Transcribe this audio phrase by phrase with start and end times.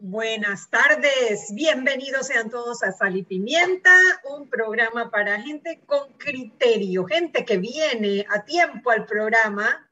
[0.00, 3.90] Buenas tardes, bienvenidos sean todos a Sal y Pimienta,
[4.30, 9.90] un programa para gente con criterio, gente que viene a tiempo al programa.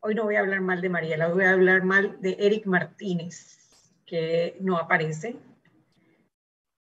[0.00, 3.58] Hoy no voy a hablar mal de Mariela, voy a hablar mal de Eric Martínez,
[4.04, 5.36] que no aparece,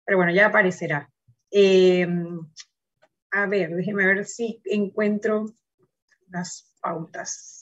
[0.07, 1.13] pero bueno, ya aparecerá.
[1.51, 2.09] Eh,
[3.31, 5.45] a ver, déjeme ver si encuentro
[6.31, 7.62] las pautas.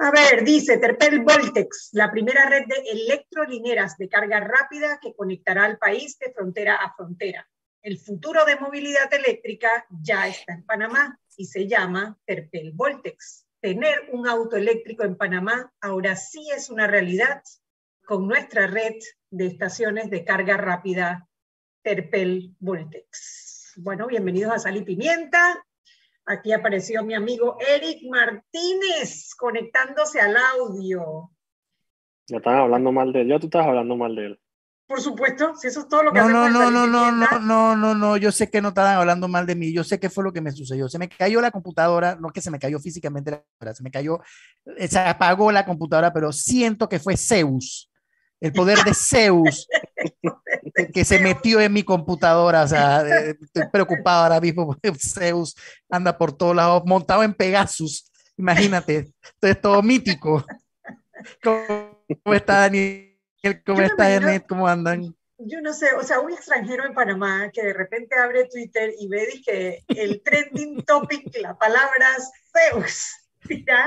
[0.00, 5.64] A ver, dice Terpel Voltex, la primera red de electrolineras de carga rápida que conectará
[5.64, 7.48] al país de frontera a frontera.
[7.82, 13.44] El futuro de movilidad eléctrica ya está en Panamá y se llama Terpel Voltex.
[13.60, 17.42] Tener un auto eléctrico en Panamá ahora sí es una realidad
[18.06, 18.94] con nuestra red
[19.30, 21.28] de estaciones de carga rápida
[21.82, 23.72] Terpel Voltex.
[23.78, 25.60] Bueno, bienvenidos a Sal y Pimienta.
[26.30, 31.30] Aquí apareció mi amigo Eric Martínez conectándose al audio.
[32.26, 33.28] Ya están hablando mal de él.
[33.28, 34.40] Ya tú estás hablando mal de él.
[34.86, 37.76] Por supuesto, si eso es todo lo que no, no No, no, no, no, no,
[37.76, 40.22] no, no, yo sé que no estaban hablando mal de mí, yo sé que fue
[40.22, 40.88] lo que me sucedió.
[40.88, 43.90] Se me cayó la computadora, no que se me cayó físicamente la computadora, se me
[43.90, 44.20] cayó,
[44.76, 47.90] eh, se apagó la computadora, pero siento que fue Zeus
[48.40, 49.68] el poder de Zeus
[50.94, 52.62] que se metió en mi computadora.
[52.62, 55.56] O sea, eh, estoy preocupado ahora mismo porque Zeus
[55.88, 58.10] anda por todos lados, montado en Pegasus.
[58.36, 60.44] Imagínate, es todo mítico.
[61.42, 63.16] ¿Cómo, está Daniel?
[63.66, 64.46] ¿Cómo está Janet?
[64.48, 65.14] ¿Cómo andan?
[65.38, 69.08] Yo no sé, o sea, un extranjero en Panamá que de repente abre Twitter y
[69.08, 72.08] ve que el trending topic, la palabra
[72.52, 73.86] Zeus Mira,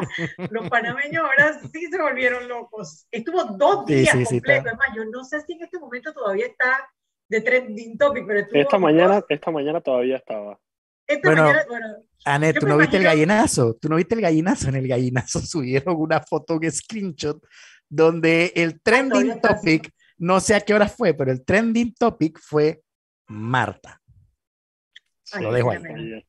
[0.50, 3.08] los panameños ahora sí se volvieron locos.
[3.12, 4.68] Estuvo dos días completos.
[4.68, 6.90] Además, yo no sé si en este momento todavía está
[7.28, 10.60] de trending topic, pero esta mañana, esta mañana todavía estaba.
[11.08, 11.88] Esta bueno, mañana, bueno.
[12.26, 13.76] Anet, ¿tú no viste el gallinazo?
[13.76, 14.70] ¿Tú no viste el gallinazo?
[14.70, 17.42] En el gallinazo subieron una foto, un screenshot,
[17.90, 22.82] donde el trending topic, no sé a qué hora fue, pero el trending topic fue
[23.28, 24.02] Marta.
[25.40, 26.26] Lo dejo ahí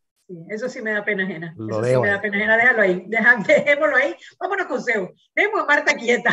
[0.48, 1.54] eso sí me da pena ajena.
[1.56, 3.06] eso sí me da pena ajena, déjalo ahí,
[3.46, 4.14] dejémoslo ahí.
[4.38, 5.10] Vámonos con Zeus.
[5.34, 6.30] Dejemos a Marta quieta.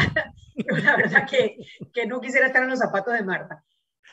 [0.83, 1.57] la verdad que,
[1.93, 3.63] que, no quisiera estar en los zapatos de Marta.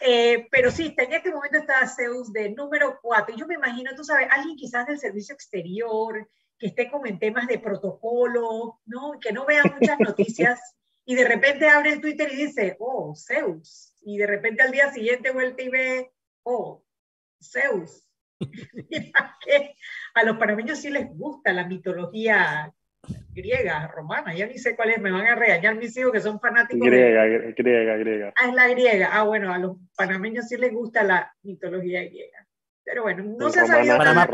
[0.01, 3.37] Eh, pero sí, en este momento está Zeus de número 4.
[3.37, 7.47] Yo me imagino, tú sabes, alguien quizás del servicio exterior, que esté como en temas
[7.47, 9.19] de protocolo, ¿no?
[9.21, 10.61] que no vea muchas noticias
[11.05, 13.95] y de repente abre el Twitter y dice, oh, Zeus.
[14.01, 16.85] Y de repente al día siguiente vuelve y ve, oh,
[17.41, 18.06] Zeus
[20.15, 22.73] a los panameños sí les gusta la mitología
[23.33, 26.41] griega, romana, ya ni sé cuál es, me van a regañar mis hijos que son
[26.41, 26.87] fanáticos.
[26.87, 27.25] Griega,
[27.57, 28.35] griega, griega.
[28.37, 29.11] Ah, es la griega.
[29.13, 32.47] Ah, bueno, a los panameños sí les gusta la mitología griega.
[32.85, 34.29] Pero bueno, no se ha sabido nada.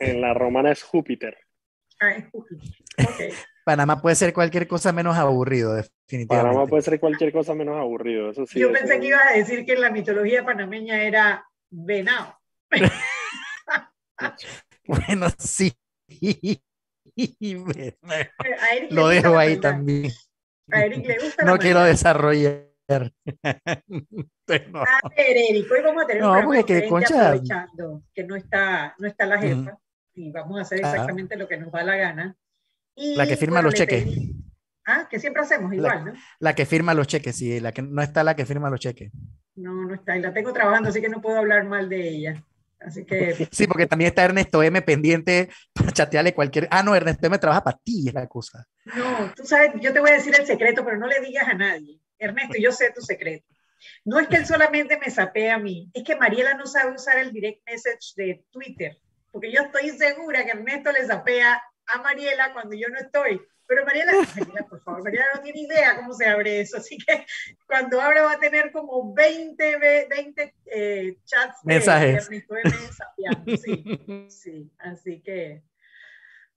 [0.00, 1.36] en la romana es Júpiter.
[2.00, 2.68] Ah, es Júpiter.
[2.98, 3.30] Okay.
[3.64, 6.48] Panamá puede ser cualquier cosa menos aburrido, definitivamente.
[6.48, 8.58] Panamá puede ser cualquier cosa menos aburrido, eso sí.
[8.58, 12.38] Yo pensé que ibas a decir que la mitología panameña era venado.
[14.86, 15.72] bueno, sí.
[18.90, 20.12] Lo dejo ahí también.
[20.70, 21.44] A Eric le gusta.
[21.44, 22.68] No quiero desarrollar.
[22.88, 23.12] A
[25.14, 27.28] ver, Eric, hoy vamos a tener no, un que, concha...
[27.28, 29.78] aprovechando que no está, no está la jefa
[30.14, 32.36] y vamos a hacer exactamente lo que nos da la gana.
[32.94, 34.06] Y, la que firma los cheques.
[34.86, 36.18] Ah, que siempre hacemos igual, la, ¿no?
[36.40, 39.12] La que firma los cheques, sí, la que no está la que firma los cheques.
[39.54, 42.42] No, no está, y la tengo trabajando, así que no puedo hablar mal de ella.
[42.80, 43.48] Así que...
[43.50, 46.68] Sí, porque también está Ernesto M pendiente para chatearle cualquier...
[46.70, 48.66] Ah, no, Ernesto M trabaja para ti, es la cosa.
[48.84, 51.54] No, tú sabes, yo te voy a decir el secreto, pero no le digas a
[51.54, 52.00] nadie.
[52.18, 53.46] Ernesto, yo sé tu secreto.
[54.04, 57.18] No es que él solamente me sapee a mí, es que Mariela no sabe usar
[57.18, 58.98] el direct message de Twitter,
[59.30, 63.40] porque yo estoy segura que Ernesto le sapea a Mariela cuando yo no estoy.
[63.68, 64.12] Pero Mariela,
[64.68, 67.26] por favor, Mariela no tiene idea cómo se abre eso, así que
[67.66, 72.30] cuando abra va a tener como 20, 20 eh, chats mensajes.
[72.30, 74.00] De sí,
[74.30, 75.62] sí, así que...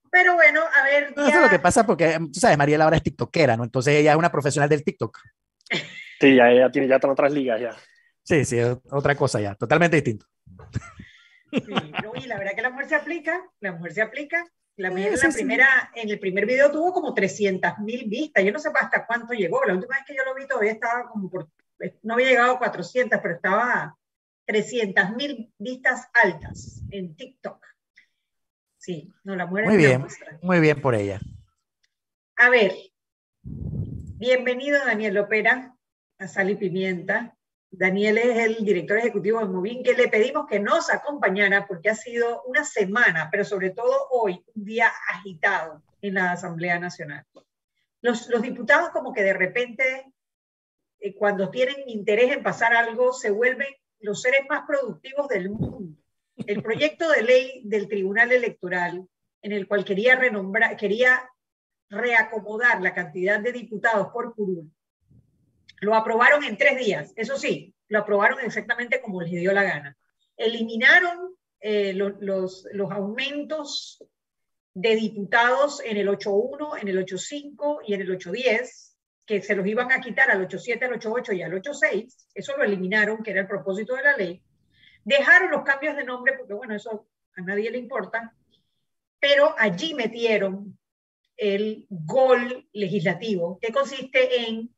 [0.10, 1.14] Pero bueno, a ver.
[1.16, 3.64] Eso es lo que pasa porque, tú sabes, Mariela ahora es tiktokera, ¿no?
[3.64, 5.20] Entonces ella es una profesional del TikTok.
[6.20, 7.76] Sí, ya ella tiene ya otras ligas ya.
[8.24, 8.58] Sí, sí,
[8.90, 10.28] otra cosa ya, totalmente distinto.
[11.52, 11.74] Sí,
[12.16, 14.46] y la verdad que la mujer se aplica, la mujer se aplica,
[14.82, 14.90] la,
[15.34, 18.44] primera, en el primer video tuvo como 300 mil vistas.
[18.44, 19.64] Yo no sé hasta cuánto llegó.
[19.66, 21.50] La última vez que yo lo vi todavía estaba como por,
[22.04, 23.98] no había llegado a 400, pero estaba
[24.46, 27.64] 300 mil vistas altas en TikTok.
[28.78, 30.06] Sí, no, la mujer Muy bien,
[30.42, 31.20] muy bien por ella.
[32.38, 32.74] A ver,
[33.44, 35.76] bienvenido Daniel Opera
[36.18, 37.38] a Sal y Pimienta.
[37.72, 41.96] Daniel es el director ejecutivo de Movin, que le pedimos que nos acompañara porque ha
[41.96, 47.26] sido una semana, pero sobre todo hoy, un día agitado en la Asamblea Nacional.
[48.02, 50.12] Los, diputados como que de repente,
[51.00, 55.98] eh, cuando tienen interés en pasar algo, se vuelven los seres más productivos del mundo.
[56.46, 59.08] El proyecto de ley del Tribunal Electoral,
[59.42, 61.30] en el cual quería renombrar, quería
[61.90, 64.72] reacomodar la cantidad de diputados por curul,
[65.82, 67.12] lo aprobaron en tres días.
[67.16, 69.98] Eso sí, lo aprobaron exactamente como les dio la gana.
[70.38, 74.04] Eliminaron eh, los, los aumentos
[74.74, 78.94] de diputados en el 8.1, en el 8.5 y en el 8.10,
[79.26, 82.28] que se los iban a quitar al 8.7, al 8.8 y al 8.6.
[82.34, 84.42] Eso lo eliminaron, que era el propósito de la ley.
[85.04, 88.36] Dejaron los cambios de nombre, porque bueno, eso a nadie le importa,
[89.20, 90.78] pero allí metieron
[91.38, 94.70] el gol legislativo, que consiste en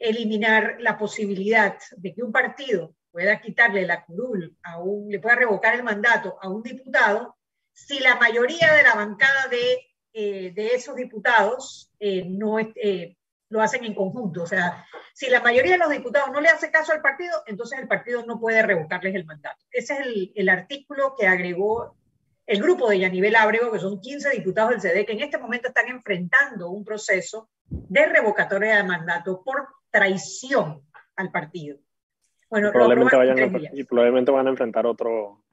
[0.00, 5.36] eliminar la posibilidad de que un partido pueda quitarle la curul, a un, le pueda
[5.36, 7.36] revocar el mandato a un diputado,
[7.72, 9.78] si la mayoría de la bancada de,
[10.12, 13.16] eh, de esos diputados eh, no eh,
[13.50, 14.42] lo hacen en conjunto.
[14.42, 17.78] O sea, si la mayoría de los diputados no le hace caso al partido, entonces
[17.78, 19.64] el partido no puede revocarles el mandato.
[19.70, 21.96] Ese es el, artículo que agregó
[22.46, 25.68] el grupo de Yanivel Ábrego, que son 15 diputados del CD, que en este momento
[25.68, 30.82] están enfrentando un proceso de revocatoria de mandato por traición
[31.16, 31.78] al partido.
[32.48, 35.44] Bueno, probablemente vayan y probablemente van a enfrentar otro,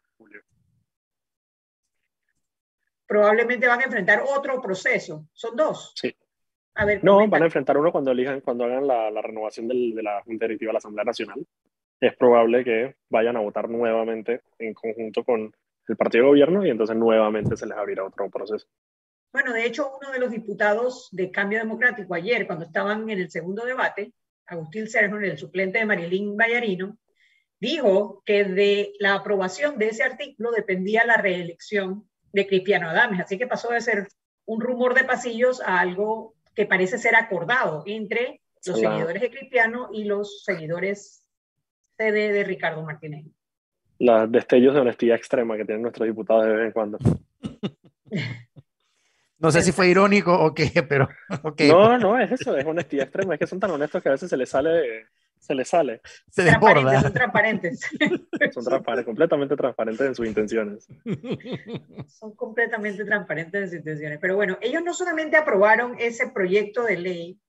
[3.08, 5.28] Probablemente van a enfrentar otro proceso.
[5.32, 5.94] Son dos.
[5.96, 6.14] Sí.
[6.76, 9.96] A ver, no, van a enfrentar uno cuando elijan, cuando hagan la, la renovación del,
[9.96, 11.48] de la Junta Directiva de la Asamblea Nacional.
[12.00, 15.56] Es probable que vayan a votar nuevamente en conjunto con
[15.88, 18.68] el partido de gobierno y entonces nuevamente se les abrirá otro proceso.
[19.32, 23.32] Bueno, de hecho, uno de los diputados de Cambio Democrático ayer, cuando estaban en el
[23.32, 24.14] segundo debate,
[24.48, 26.98] Agustín Sergio, el suplente de Marilín Vallarino,
[27.60, 33.20] dijo que de la aprobación de ese artículo dependía la reelección de Cristiano Adames.
[33.20, 34.08] Así que pasó de ser
[34.46, 39.90] un rumor de pasillos a algo que parece ser acordado entre los seguidores de Cristiano
[39.94, 41.24] y los seguidores
[41.98, 43.26] de, de Ricardo Martínez.
[44.00, 46.98] Los destellos de honestidad extrema que tienen nuestros diputados de vez en cuando.
[49.40, 51.08] No sé si fue irónico o qué, pero.
[51.44, 51.70] Okay.
[51.70, 53.36] No, no, es eso, es honestidad extrema.
[53.36, 55.08] Es que son tan honestos que a veces se les sale.
[55.40, 56.02] Se les sale.
[56.30, 57.00] Se desborda.
[57.00, 57.80] Son transparentes.
[58.54, 60.88] Son transparentes, completamente transparentes en sus intenciones.
[62.08, 64.18] Son completamente transparentes en sus intenciones.
[64.20, 67.40] Pero bueno, ellos no solamente aprobaron ese proyecto de ley,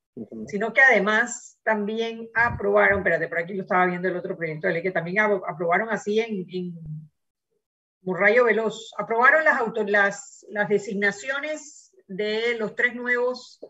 [0.47, 4.75] sino que además también aprobaron, espérate, por aquí lo estaba viendo el otro proyecto de
[4.75, 6.75] ley, que también aprobaron así en, en
[8.03, 13.61] Murrayo Veloz, aprobaron las, las, las designaciones de los tres nuevos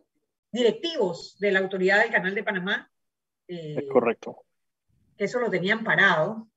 [0.52, 2.90] directivos de la autoridad del Canal de Panamá.
[3.46, 4.44] es correcto.
[5.16, 6.48] Eso lo tenían parado.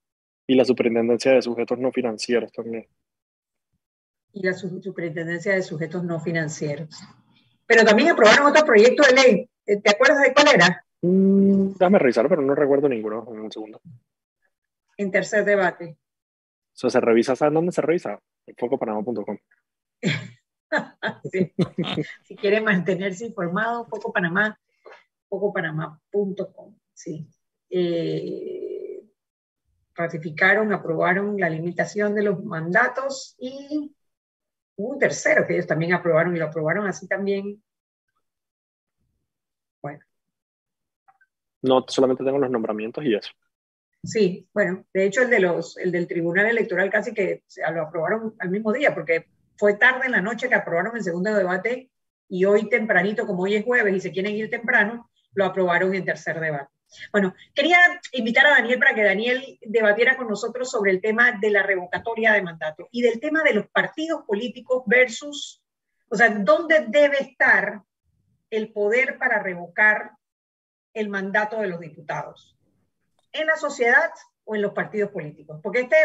[0.47, 2.87] Y la superintendencia de sujetos no financieros también.
[4.33, 6.95] Y la superintendencia de sujetos no financieros.
[7.65, 9.49] Pero también aprobaron otro proyecto de ley.
[9.65, 10.85] ¿Te acuerdas de cuál era?
[11.01, 13.25] Mm, déjame revisar, pero no recuerdo ninguno.
[13.31, 13.81] En un segundo.
[14.97, 15.97] En tercer debate.
[16.81, 18.19] Eso se revisa, ¿sabes dónde se revisa?
[18.57, 19.37] Focopanamá.com.
[22.23, 24.59] si quiere mantenerse informado, Focopanamá,
[25.29, 26.75] focopanamá.com.
[26.91, 27.27] Sí.
[27.69, 29.03] Eh,
[29.93, 33.95] ratificaron, aprobaron la limitación de los mandatos y
[34.75, 37.61] hubo un tercero que ellos también aprobaron y lo aprobaron así también.
[39.83, 40.03] Bueno.
[41.61, 43.29] No, solamente tengo los nombramientos y eso.
[44.03, 48.35] Sí, bueno, de hecho el, de los, el del Tribunal Electoral casi que lo aprobaron
[48.39, 49.27] al mismo día, porque
[49.57, 51.91] fue tarde en la noche que aprobaron el segundo debate
[52.27, 56.03] y hoy tempranito, como hoy es jueves y se quieren ir temprano, lo aprobaron en
[56.03, 56.71] tercer debate.
[57.11, 57.77] Bueno, quería
[58.13, 62.33] invitar a Daniel para que Daniel debatiera con nosotros sobre el tema de la revocatoria
[62.33, 65.61] de mandato y del tema de los partidos políticos versus,
[66.09, 67.83] o sea, dónde debe estar
[68.49, 70.11] el poder para revocar
[70.93, 72.57] el mandato de los diputados
[73.33, 74.11] en la sociedad
[74.43, 75.59] o en los partidos políticos.
[75.61, 75.95] Porque este,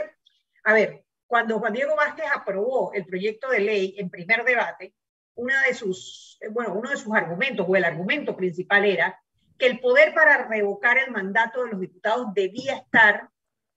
[0.65, 4.95] a ver, cuando Juan Diego Vázquez aprobó el proyecto de ley en primer debate,
[5.35, 9.21] una de sus, eh, bueno, uno de sus argumentos o el argumento principal era
[9.59, 13.31] que el poder para revocar el mandato de los diputados debía estar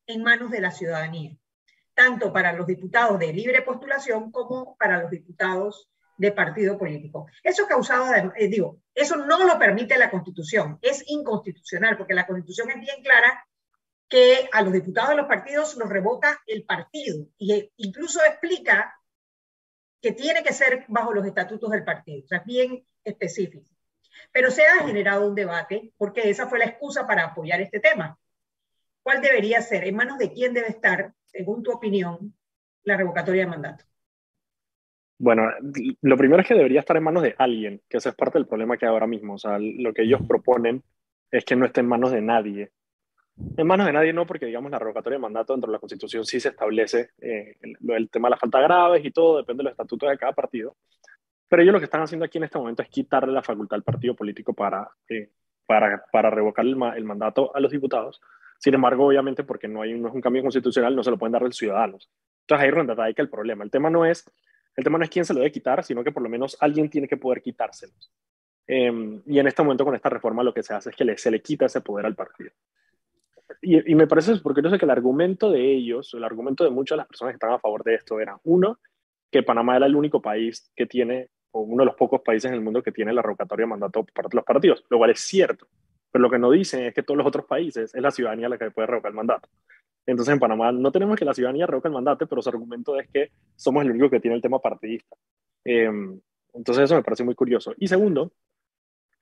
[0.08, 1.36] en manos de la ciudadanía,
[1.94, 7.28] tanto para los diputados de libre postulación como para los diputados de partido político.
[7.42, 12.70] Eso causado, eh, digo, eso no lo permite la Constitución, es inconstitucional, porque la Constitución
[12.70, 13.46] es bien clara
[14.10, 18.94] que a los diputados de los partidos los revoca el partido, e incluso explica
[20.02, 23.70] que tiene que ser bajo los estatutos del partido, o sea, es bien específico.
[24.34, 28.20] Pero se ha generado un debate, porque esa fue la excusa para apoyar este tema.
[29.02, 29.86] ¿Cuál debería ser?
[29.86, 32.36] ¿En manos de quién debe estar, según tu opinión,
[32.84, 33.86] la revocatoria de mandato?
[35.20, 35.52] Bueno,
[36.02, 38.48] lo primero es que debería estar en manos de alguien, que ese es parte del
[38.48, 39.34] problema que hay ahora mismo.
[39.34, 40.82] O sea, lo que ellos proponen
[41.30, 42.72] es que no esté en manos de nadie.
[43.58, 46.26] En manos de nadie no, porque digamos la revocatoria de mandato dentro de la Constitución
[46.26, 49.72] sí se establece eh, el, tema de las faltas graves y todo, depende de los
[49.72, 50.78] estatutos de cada partido.
[51.50, 53.84] Pero ellos lo que están haciendo aquí en este momento es quitarle la facultad al
[53.84, 55.30] partido político para, eh,
[55.66, 58.22] para, para, revocar el, el, mandato a los diputados.
[58.58, 61.34] Sin embargo, obviamente, porque no, hay, no es un cambio constitucional, no se lo pueden
[61.34, 62.10] dar a los ciudadanos.
[62.42, 63.66] Entonces ahí es donde radica el problema.
[63.66, 64.26] El tema no es
[64.80, 66.90] el tema no es quién se lo debe quitar, sino que por lo menos alguien
[66.90, 68.12] tiene que poder quitárselos.
[68.66, 71.32] Em, y en este momento con esta reforma lo que se hace es que se
[71.32, 72.52] le quita ese poder al partido.
[73.62, 76.96] Y, me parece porque yo sé que el argumento de ellos, el argumento de muchas
[76.96, 78.80] de las personas que están a favor de esto era, uno,
[79.30, 82.56] que Panamá era el único país que tiene, o uno de los pocos países en
[82.56, 85.20] el mundo que tiene la revocatoria de mandato por parte los partidos, lo cual es
[85.20, 85.68] cierto.
[86.12, 88.58] Pero lo que no dicen es que todos los otros países es la ciudadanía la
[88.58, 89.48] que puede revocar el mandato.
[90.06, 93.08] Entonces en Panamá no tenemos que la ciudadanía revoque el mandato, pero su argumento es
[93.10, 95.16] que somos el único que tiene el tema partidista.
[95.64, 96.20] Em,
[96.54, 97.74] entonces eso me parece muy curioso.
[97.78, 98.32] Y segundo,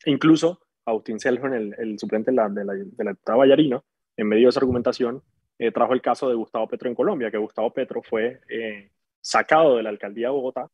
[0.06, 3.84] incluso Agustín Seljo, el, el suplente de la, de, la, de Vallarino,
[4.16, 5.22] en medio de esa argumentación,
[5.60, 9.76] eh, trajo el caso de Gustavo Petro en Colombia, que Gustavo Petro fue eh, sacado
[9.76, 10.70] de la alcaldía de Bogotá,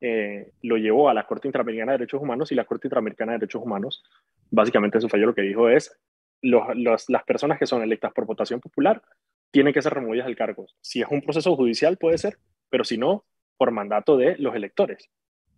[0.00, 3.38] eh, lo llevó a la Corte Interamericana de Derechos Humanos y la Corte Interamericana de
[3.38, 4.02] Derechos Humanos,
[4.50, 5.98] básicamente su fallo lo que dijo es,
[6.42, 9.02] los, las personas que son electas por votación popular
[9.50, 10.66] tienen que ser removidas del cargo.
[10.80, 12.38] Si es un proceso judicial, puede ser,
[12.68, 13.24] pero si no,
[13.56, 15.08] por mandato de los electores.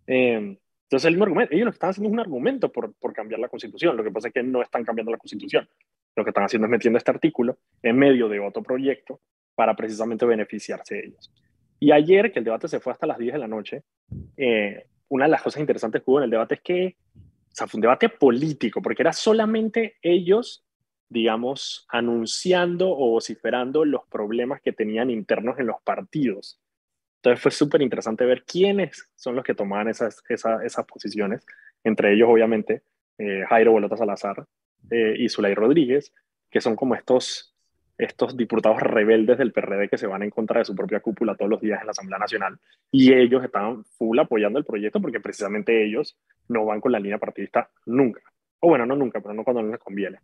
[0.07, 0.57] Eh,
[0.89, 3.47] entonces, el argumento, ellos lo que están haciendo es un argumento por, por cambiar la
[3.47, 3.95] constitución.
[3.95, 5.69] Lo que pasa es que no están cambiando la constitución.
[6.15, 9.21] Lo que están haciendo es metiendo este artículo en medio de otro proyecto
[9.53, 11.31] para precisamente beneficiarse de ellos.
[11.79, 13.83] Y ayer, que el debate se fue hasta las 10 de la noche,
[14.37, 16.97] eh, una de las cosas interesantes que hubo en el debate es que,
[17.61, 20.63] o fue un debate político, porque era solamente ellos
[21.09, 26.61] digamos, anunciando o vociferando los problemas que tenían internos en los partidos.
[27.17, 31.45] Entonces fue súper interesante ver quiénes son los que tomaban esas, esas, posiciones,
[31.83, 32.83] entre ellos obviamente
[33.17, 34.45] eh, Jairo Bolota Salazar
[34.91, 36.13] eh, y Zulay Rodríguez,
[36.49, 37.48] que son como estos,
[37.99, 41.51] estos diputados rebeldes del PRD que se van en contra de su propia cúpula todos
[41.51, 42.57] los días en la Asamblea Nacional.
[42.89, 47.17] Y ellos estaban full apoyando el proyecto porque precisamente ellos no van con la línea
[47.17, 48.21] partidista nunca.
[48.61, 50.19] O bueno, no nunca, pero no cuando les conviene.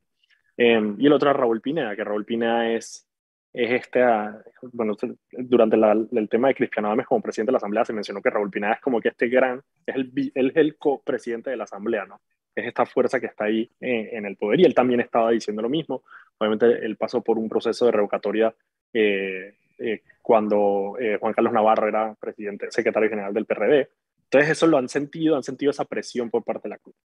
[0.55, 3.09] Em, y el otro es Raúl Pineda, que Raúl Pineda es,
[3.51, 4.41] es este, ah,
[4.71, 4.95] bueno,
[5.33, 8.49] durante el tema de Cristiano Adames como presidente de la Asamblea se mencionó que Raúl
[8.49, 12.21] Pineda es como que este gran, es el, es el copresidente de la Asamblea, ¿no?
[12.55, 15.61] Es esta fuerza que está ahí eh, en el poder y él también estaba diciendo
[15.61, 16.03] lo mismo.
[16.37, 18.55] Obviamente él pasó por un proceso de revocatoria
[18.93, 23.89] eh, eh, cuando Juan Carlos Navarro era presidente, secretario general del PRD.
[24.23, 26.95] Entonces eso lo han sentido, han sentido esa presión por parte de la CUT.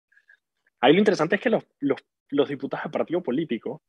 [0.80, 1.64] Ahí lo interesante es que los,
[2.30, 3.82] los, diputados de partido político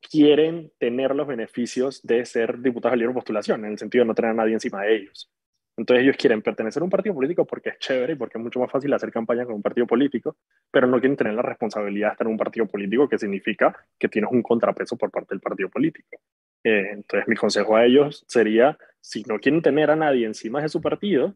[0.00, 4.14] quieren tener los beneficios de ser diputados de libre postulación, en el sentido de no
[4.14, 5.30] tener a nadie encima de ellos.
[5.76, 8.60] Entonces ellos quieren pertenecer a un partido político porque es chévere y porque es mucho
[8.60, 10.36] más fácil hacer campaña con un partido político,
[10.70, 14.08] pero no quieren tener la responsabilidad de estar en un partido político que significa que
[14.08, 16.18] tienes un contrapeso por parte del partido político.
[16.64, 20.68] Eh, entonces mi consejo a ellos sería, si no quieren tener a nadie encima de
[20.68, 21.34] su partido,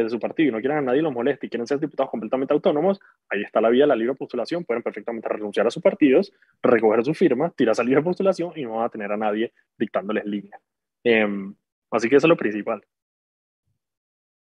[0.00, 2.54] de su partido y no quieren a nadie los moleste y quieren ser diputados completamente
[2.54, 4.64] autónomos, ahí está la vía de la libre postulación.
[4.64, 6.32] Pueden perfectamente renunciar a sus partidos,
[6.62, 10.24] recoger su firma, tirar esa libre postulación y no van a tener a nadie dictándoles
[10.24, 10.58] línea.
[11.04, 11.54] Em,
[11.90, 12.82] así que eso es lo principal.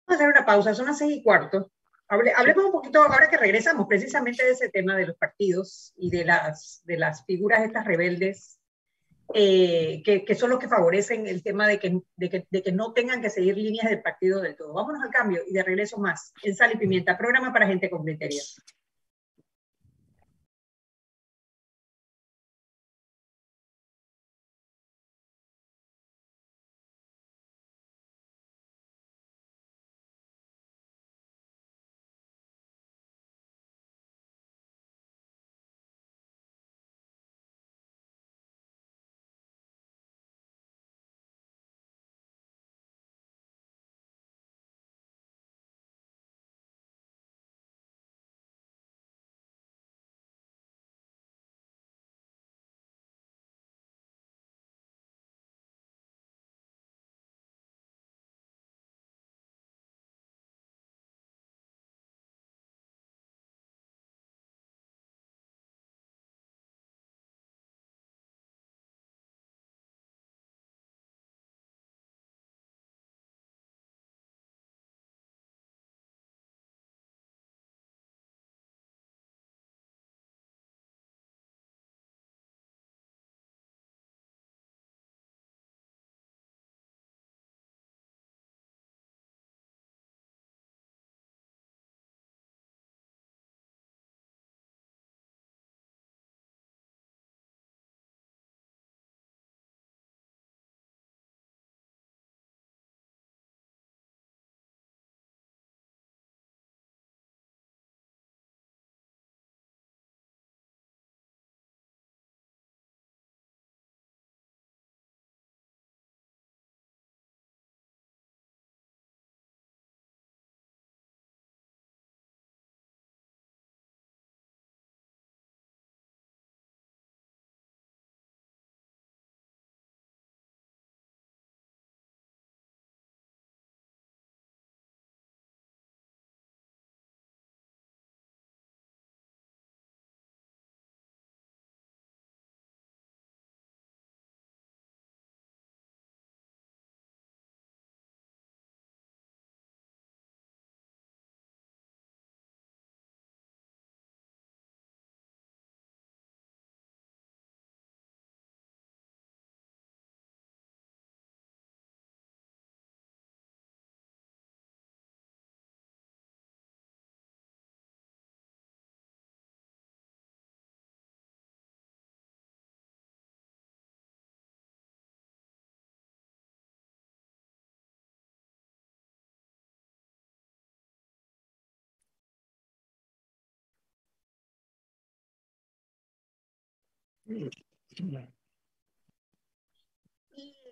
[0.07, 1.69] Vamos a hacer una pausa, son las seis y cuarto.
[2.07, 6.23] hablemos un poquito, ahora que regresamos precisamente de ese tema de los partidos y de
[6.23, 8.57] las, de las figuras estas rebeldes
[9.33, 12.93] eh, que, son los que favorecen el tema de que, de que, de, que, no
[12.93, 14.73] tengan que seguir líneas del partido del todo.
[14.73, 18.03] Vámonos al cambio y de regreso más en Sal y Pimienta, programa para gente con
[18.03, 18.39] criterio.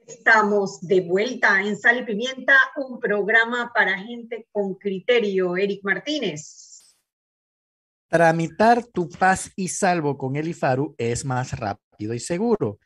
[0.08, 5.58] Estamos de vuelta en Sal y Pimienta, un programa para gente con criterio.
[5.58, 6.96] Eric Martínez.
[8.08, 12.78] Tramitar tu paz y salvo con el IFARU es más rápido y seguro.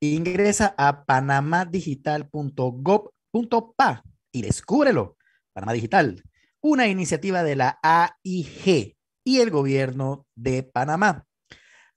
[0.00, 5.16] Ingresa a panamadigital.gov.pa y descúbrelo.
[5.52, 6.22] Panamá Digital,
[6.60, 11.26] una iniciativa de la AIG y el gobierno de Panamá.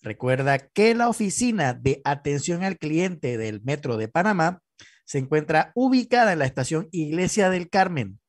[0.01, 4.61] Recuerda que la oficina de atención al cliente del Metro de Panamá
[5.03, 8.19] se encuentra ubicada en la estación Iglesia del Carmen.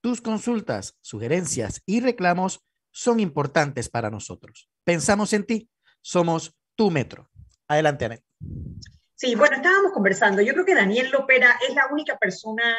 [0.00, 2.60] Tus consultas, sugerencias y reclamos
[2.92, 4.70] son importantes para nosotros.
[4.84, 7.28] Pensamos en ti, somos tu Metro.
[7.66, 8.22] Adelante, Anet.
[9.14, 10.42] Sí, bueno, estábamos conversando.
[10.42, 12.76] Yo creo que Daniel Lopera es la única persona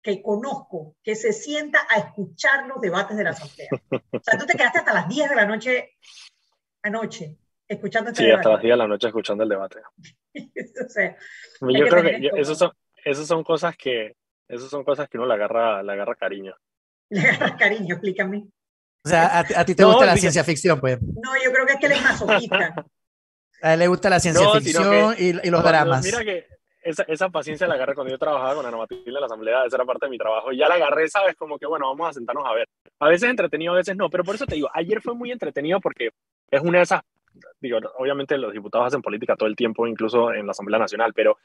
[0.00, 3.68] que conozco que se sienta a escuchar los debates de la Asamblea.
[3.90, 5.96] O sea, tú te quedaste hasta las 10 de la noche
[6.82, 7.38] anoche
[7.74, 9.80] escuchando este Sí, hasta las 10 de la noche escuchando el debate.
[10.34, 12.72] Yo creo que, eso son,
[13.04, 14.14] esas son cosas que
[14.48, 16.54] esas son cosas que uno le agarra, le agarra cariño.
[17.10, 18.46] Le agarra cariño, explícame.
[19.04, 20.98] O sea, a, ti te gusta la ciencia ficción, pues.
[21.00, 22.86] No, yo creo que es que él es masoquista.
[23.62, 26.02] a él le gusta la ciencia ficción y, los dramas.
[26.02, 26.46] Mira que
[26.82, 29.76] esa, esa, paciencia la agarré cuando yo trabajaba con Ana Matilde en la asamblea, esa
[29.76, 32.12] era parte de mi trabajo, y ya la agarré, sabes, como que bueno, vamos a
[32.12, 32.68] sentarnos a ver.
[32.98, 35.80] A veces entretenido, a veces no, pero por eso te digo, ayer fue muy entretenido
[35.80, 36.10] porque
[36.50, 37.02] es una de esas,
[37.72, 41.38] obviamente los diputados hacen política todo el tiempo, incluso en la Asamblea Nacional, pero,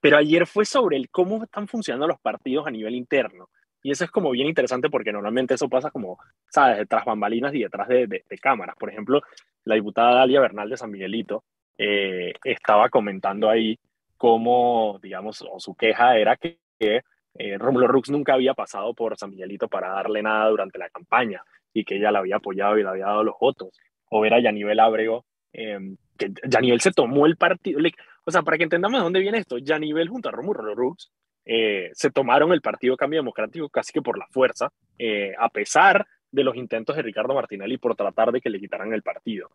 [0.00, 3.48] pero ayer fue sobre el cómo están funcionando los partidos a nivel interno.
[3.82, 7.62] Y eso es como bien interesante porque normalmente eso pasa como, ¿sabes?, detrás bambalinas y
[7.62, 8.76] detrás de, de, cámaras.
[8.76, 9.20] Por ejemplo,
[9.64, 11.44] la diputada Dalia Bernal de San Miguelito
[11.76, 13.78] eh, estaba comentando ahí
[14.16, 17.02] cómo, digamos, o su queja era que, que
[17.34, 21.42] eh, Rómulo Rux nunca había pasado por San Miguelito para darle nada durante la campaña
[21.74, 23.68] y que ella la había apoyado y le había dado los votos.
[24.08, 25.78] O ver a Yanivel Abrego, eh,
[26.18, 27.80] que Yanivel se tomó el partido.
[28.24, 31.10] o sea, para que entendamos de dónde viene esto, Yanivel junto a Rómulo Rux
[31.46, 36.06] eh, se tomaron el Partido Cambio Democrático casi que por la fuerza, eh, a pesar
[36.30, 39.50] de los intentos de Ricardo Martinelli por tratar de que le quitaran el partido.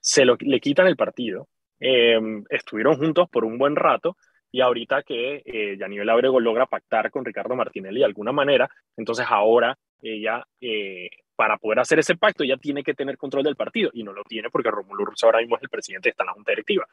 [0.00, 1.48] Se lo, le quitan el partido,
[1.80, 4.16] Em, estuvieron juntos por un buen rato
[4.50, 9.26] y ahorita que eh, Yanivel Abrego logra pactar con Ricardo Martinelli de alguna manera, entonces
[9.28, 13.90] ahora ella, eh, para poder hacer ese pacto, ya tiene que tener control del partido
[13.92, 16.32] y no lo tiene porque Romulo Ruz ahora mismo es el presidente, está en la
[16.34, 16.86] junta directiva.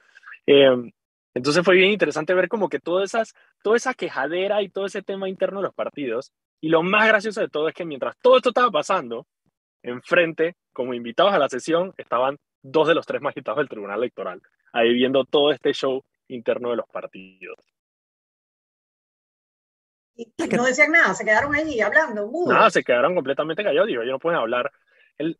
[0.45, 0.91] Em,
[1.34, 5.01] entonces fue bien interesante ver como que todas esas, toda esa quejadera y todo ese
[5.01, 6.34] tema interno de los partidos.
[6.60, 9.27] Y lo más gracioso de todo es que mientras todo esto estaba pasando,
[9.84, 14.41] enfrente, como invitados a la sesión, estaban dos de los tres magistrados del Tribunal Electoral
[14.73, 17.58] ahí viendo todo este show interno de los partidos.
[20.15, 22.30] Y, no decían nada, se quedaron ahí hablando.
[22.47, 24.71] Nada, se quedaron completamente callados, digo, ellos no pueden hablar.
[25.17, 25.38] El,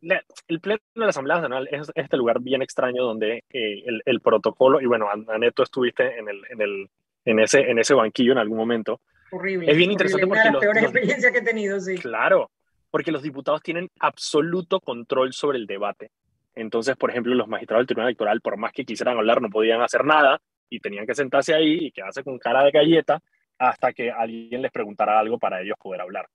[0.48, 4.22] el, Pleno de la Asamblea Nacional es este lugar bien extraño donde eh, el, el,
[4.22, 6.90] protocolo, y bueno, Aneto estuviste en, el, en, el,
[7.26, 9.02] en, ese, en ese banquillo en algún momento.
[9.32, 9.72] Horrible.
[9.72, 10.42] Es bien interesante porque.
[10.42, 11.96] Una de las peores experiencias que he tenido, sí.
[11.96, 12.52] Claro,
[12.92, 16.12] porque los diputados tienen absoluto control sobre el debate.
[16.54, 19.82] Entonces, por ejemplo, los magistrados del Tribunal Electoral, por más que quisieran hablar, no podían
[19.82, 23.22] hacer nada y tenían que sentarse ahí y quedarse con cara de galleta
[23.70, 26.28] hasta que alguien les preguntara algo para ellos poder hablar.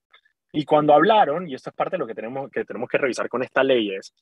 [0.52, 3.28] Y cuando hablaron, y esto es parte de lo que tenemos que, tenemos que revisar
[3.28, 4.14] con esta ley, es,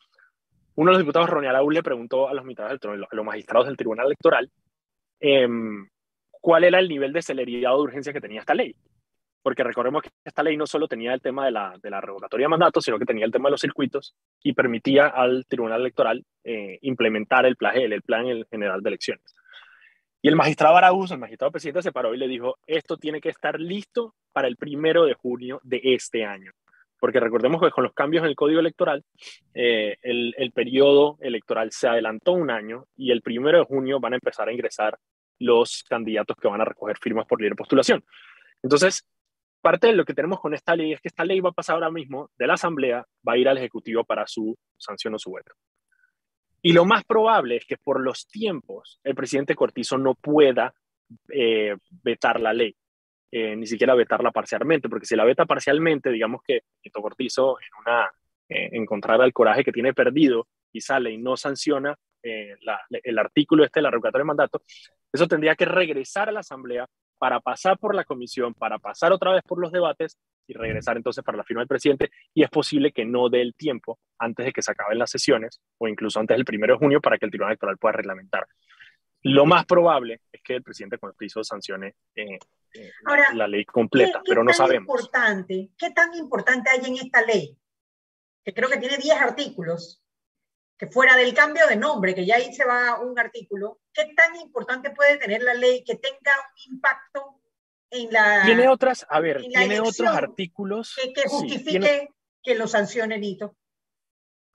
[0.74, 4.06] uno de los diputados, Ronnie Araúl, le preguntó a los, a los magistrados del Tribunal
[4.06, 4.50] Electoral
[5.20, 5.48] eh,
[6.40, 8.74] cuál era el nivel de celeridad o de urgencia que tenía esta ley
[9.44, 12.46] porque recordemos que esta ley no solo tenía el tema de la, de la revocatoria
[12.46, 16.24] de mandato, sino que tenía el tema de los circuitos y permitía al Tribunal Electoral
[16.42, 19.34] eh, implementar el, PLAGEL, el Plan General de Elecciones.
[20.24, 23.28] Y el magistrado Araúz, el magistrado presidente, se paró y le dijo, esto tiene que
[23.28, 26.50] estar listo para el primero de junio de este año.
[26.98, 29.04] Porque recordemos que con los cambios en el Código Electoral,
[29.52, 34.14] eh, el, el periodo electoral se adelantó un año y el primero de junio van
[34.14, 34.98] a empezar a ingresar
[35.40, 38.02] los candidatos que van a recoger firmas por libre postulación.
[38.62, 39.06] Entonces,
[39.60, 41.74] parte de lo que tenemos con esta ley es que esta ley va a pasar
[41.74, 45.32] ahora mismo de la Asamblea, va a ir al Ejecutivo para su sanción o su
[45.32, 45.52] veto.
[46.66, 50.72] Y lo más probable es que por los tiempos el presidente Cortizo no pueda
[51.28, 52.74] eh, vetar la ley,
[53.30, 58.10] eh, ni siquiera vetarla parcialmente, porque si la veta parcialmente, digamos que Cortizo en una
[58.48, 63.82] eh, el coraje que tiene perdido y sale y no sanciona el artículo este de
[63.82, 64.62] la revocatoria de mandato,
[65.12, 66.88] eso tendría que regresar a la Asamblea
[67.24, 71.24] para pasar por la comisión, para pasar otra vez por los debates y regresar entonces
[71.24, 72.10] para la firma del presidente.
[72.34, 75.58] Y es posible que no dé el tiempo antes de que se acaben las sesiones
[75.78, 78.46] o incluso antes del primero de junio para que el Tribunal Electoral pueda reglamentar.
[79.22, 82.38] Lo más probable es que el presidente Cortizo sancione eh,
[82.74, 82.90] eh,
[83.32, 84.86] la ley completa, pero no sabemos.
[84.86, 87.56] Importante, ¿Qué tan importante hay en esta ley?
[88.44, 90.03] Que creo que tiene 10 artículos.
[90.76, 94.36] Que fuera del cambio de nombre, que ya ahí se va un artículo, ¿qué tan
[94.36, 97.40] importante puede tener la ley que tenga un impacto
[97.90, 98.42] en la...
[98.44, 100.96] Tiene otras, a ver, tiene otros artículos.
[101.14, 102.08] Que, justifique
[102.42, 103.56] que lo sancione Nito.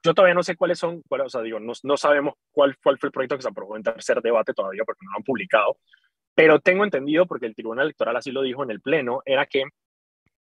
[0.04, 3.08] Yo todavía no sé cuáles son, o sea, digo, no, no sabemos cuál, cuál fue
[3.08, 5.78] el proyecto que se aprobó en tercer debate todavía porque no lo han publicado,
[6.34, 9.64] pero tengo entendido, porque el Tribunal Electoral así lo dijo en el Pleno, era que,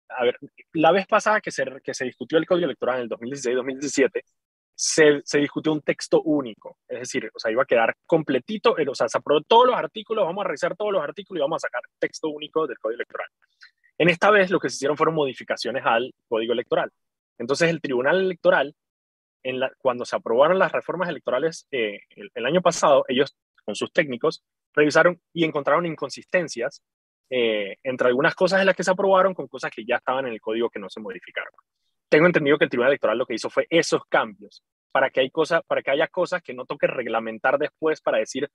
[0.09, 0.38] a ver,
[0.73, 4.23] la vez pasada que se, que se discutió el Código Electoral en el 2016-2017,
[4.75, 8.95] se, se, discutió un texto único, es decir, o sea, iba a quedar completito, o
[8.95, 11.67] sea, se aprobó todos los artículos, vamos a revisar todos los artículos y vamos a
[11.67, 13.27] sacar texto único del Código Electoral.
[13.97, 16.91] En esta vez lo que se hicieron fueron modificaciones al Código Electoral.
[17.38, 18.75] Entonces el Tribunal Electoral,
[19.43, 21.99] en la, cuando se aprobaron las reformas electorales eh,
[22.33, 26.83] el, año pasado, ellos con sus técnicos revisaron y encontraron inconsistencias
[27.29, 30.33] eh, entre algunas cosas en las que se aprobaron con cosas que ya estaban en
[30.33, 31.53] el código que no se modificaron
[32.10, 35.30] tengo entendido que el Tribunal Electoral lo que hizo fue esos cambios, para que, hay
[35.30, 38.50] cosas, para que haya cosas que no toque reglamentar después para decir,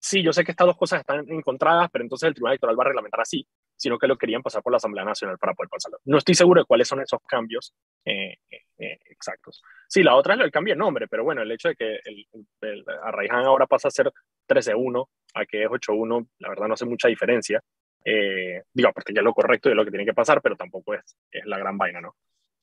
[0.00, 2.82] sí, yo sé que estas dos cosas están encontradas, pero entonces el Tribunal Electoral va
[2.82, 3.46] a reglamentar así,
[3.76, 5.98] sino que lo querían pasar por la Asamblea Nacional para poder pasarlo.
[6.04, 7.72] No estoy seguro de cuáles son esos cambios
[8.04, 9.62] eh, eh, eh, exactos.
[9.88, 12.26] Sí, la otra es el cambio de nombre, pero bueno, el hecho de que el,
[12.60, 12.84] el,
[13.30, 14.12] ahora pasa a ser
[14.48, 17.62] 13-1 a que es 8-1, la verdad no hace mucha diferencia.
[18.04, 21.16] digo, aparte ya es lo correcto y lo que tiene que pasar, pero tampoco es,
[21.30, 22.16] es la gran vaina, ¿no?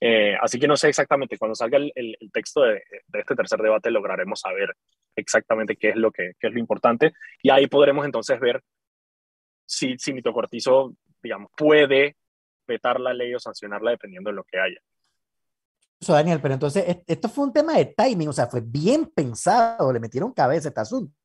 [0.04, 2.82] Eh, así que no sé exactamente, cuando salga el, texto de,
[3.14, 4.76] este tercer debate lograremos saber
[5.16, 8.64] exactamente qué es lo que es lo importante y ahí podremos entonces ver
[9.72, 12.18] si, si Cortizo, digamos, puede
[12.68, 14.80] vetar la ley o sancionarla dependiendo de lo que haya.
[16.00, 19.94] Eso, Daniel, pero entonces esto fue un tema de timing, o sea, fue bien pensado,
[19.94, 21.16] le metieron cabeza a este asunto.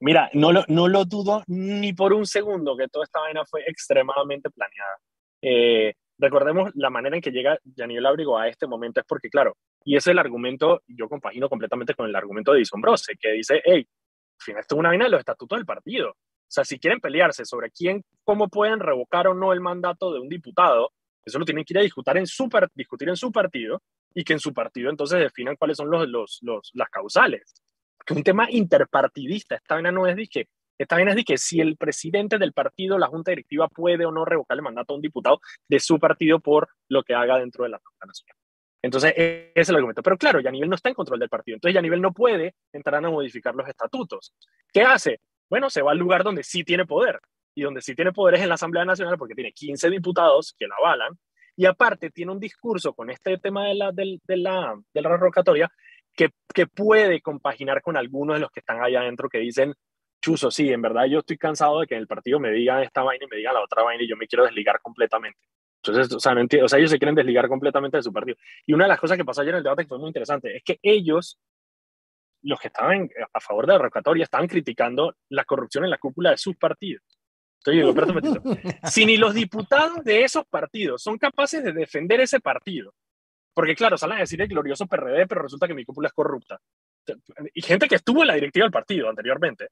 [0.00, 3.62] Mira, no lo, no lo dudo ni por un segundo que toda esta vaina fue
[3.66, 4.96] extremadamente planeada.
[5.40, 9.56] Eh, recordemos la manera en que llega Daniel Abrigo a este momento es porque, claro,
[9.84, 13.60] y ese es el argumento, yo compagino completamente con el argumento de Isombrose, que dice,
[13.64, 16.10] hey, al final esto es una vaina de los estatutos del partido.
[16.10, 20.20] O sea, si quieren pelearse sobre quién, cómo pueden revocar o no el mandato de
[20.20, 20.92] un diputado,
[21.24, 23.82] eso lo tienen que ir a discutir en su, discutir en su partido
[24.14, 27.62] y que en su partido entonces definan cuáles son los, los, los las causales.
[28.04, 30.48] Que un tema interpartidista, esta vaina no es que
[30.78, 34.12] esta vaina es de que si el presidente del partido, la junta directiva, puede o
[34.12, 37.64] no revocar el mandato a un diputado de su partido por lo que haga dentro
[37.64, 38.36] de la Junta Nacional.
[38.82, 40.02] Entonces, ese es el argumento.
[40.02, 41.56] Pero claro, nivel no está en control del partido.
[41.56, 44.34] Entonces, nivel no puede entrar a modificar los estatutos.
[44.72, 45.20] ¿Qué hace?
[45.48, 47.18] Bueno, se va al lugar donde sí tiene poder.
[47.54, 50.66] Y donde sí tiene poder es en la Asamblea Nacional porque tiene 15 diputados que
[50.66, 51.18] la avalan.
[51.56, 55.72] Y aparte tiene un discurso con este tema de la, de, la, de la revocatoria
[56.14, 59.72] que, que puede compaginar con algunos de los que están allá adentro que dicen,
[60.50, 63.24] sí, en verdad yo estoy cansado de que en el partido me digan esta vaina
[63.24, 65.38] y me digan la otra vaina y yo me quiero desligar completamente.
[65.82, 68.36] Entonces, o sea, no entiendo, o sea, ellos se quieren desligar completamente de su partido.
[68.66, 70.56] Y una de las cosas que pasó ayer en el debate que fue muy interesante
[70.56, 71.38] es que ellos,
[72.42, 76.30] los que estaban a favor de la revocatoria, estaban criticando la corrupción en la cúpula
[76.30, 77.02] de sus partidos.
[77.64, 82.94] Entonces, digo, si ni los diputados de esos partidos son capaces de defender ese partido,
[83.54, 86.58] porque claro, salen a decir el glorioso PRD, pero resulta que mi cúpula es corrupta.
[87.54, 89.68] Y gente que estuvo en la directiva del partido anteriormente,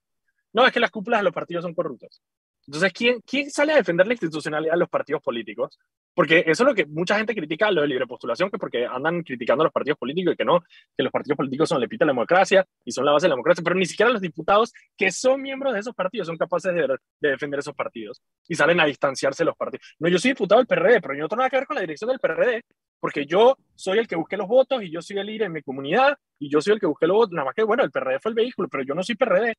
[0.52, 2.20] no, es que las cúpulas de los partidos son corruptas.
[2.66, 5.78] Entonces, ¿quién, ¿quién sale a defender la institucionalidad de los partidos políticos?
[6.14, 9.22] Porque eso es lo que mucha gente critica, lo de libre postulación, que porque andan
[9.22, 10.60] criticando a los partidos políticos y que no,
[10.96, 13.34] que los partidos políticos son le pita la democracia y son la base de la
[13.34, 16.82] democracia, pero ni siquiera los diputados que son miembros de esos partidos son capaces de,
[17.20, 19.84] de defender esos partidos y salen a distanciarse de los partidos.
[19.98, 21.80] No, yo soy diputado del PRD, pero yo no tengo nada que ver con la
[21.80, 22.62] dirección del PRD,
[23.00, 25.62] porque yo soy el que busqué los votos y yo soy el líder en mi
[25.62, 28.20] comunidad y yo soy el que busqué los votos, nada más que, bueno, el PRD
[28.20, 29.56] fue el vehículo, pero yo no soy PRD.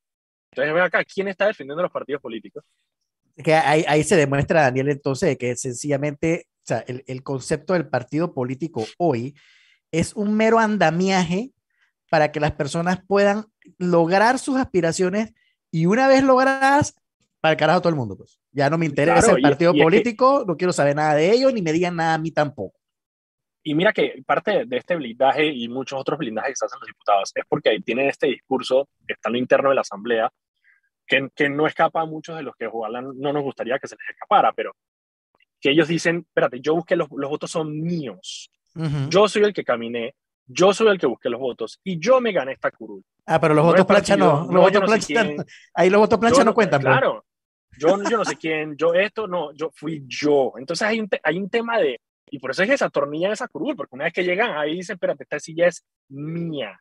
[0.53, 2.63] Entonces, ve acá, ¿quién está defendiendo los partidos políticos?
[3.35, 7.87] Que ahí, ahí se demuestra, Daniel, entonces, que sencillamente, o sea, el, el concepto del
[7.87, 9.35] partido político hoy
[9.91, 11.51] es un mero andamiaje
[12.09, 13.45] para que las personas puedan
[13.79, 15.33] lograr sus aspiraciones
[15.71, 16.95] y una vez logradas,
[17.41, 18.39] para el carajo todo el mundo, pues.
[18.51, 21.73] Ya no me interesa el partido político, no quiero saber nada de ellos, ni me
[21.73, 22.79] digan nada a mí tampoco.
[23.63, 26.87] Y mira que parte de este blindaje y muchos otros blindajes que se hacen los
[26.87, 30.31] diputados es porque tienen este discurso que está en lo interno de la Asamblea,
[31.05, 33.95] que, que no escapa a muchos de los que ojalá no nos gustaría que se
[33.95, 34.75] les escapara, pero
[35.59, 38.51] que ellos dicen, espérate, yo busqué los, los votos son míos,
[39.09, 42.31] yo soy el que caminé, yo soy el que busqué los votos y yo me
[42.31, 43.03] gané esta curul.
[43.25, 46.81] Ah, pero los votos plancha no, los votos plancha, ahí los votos plancha no, cuentan.
[46.81, 46.91] Pues.
[46.91, 47.25] Claro,
[47.77, 50.53] yo, yo no sé quién, yo esto, no, yo fui yo.
[50.57, 53.47] Entonces hay un, hay un tema de, y por eso es que se atornilla esa
[53.47, 56.77] curul, porque una vez que llegan ahí dicen, espérate, esta silla es mía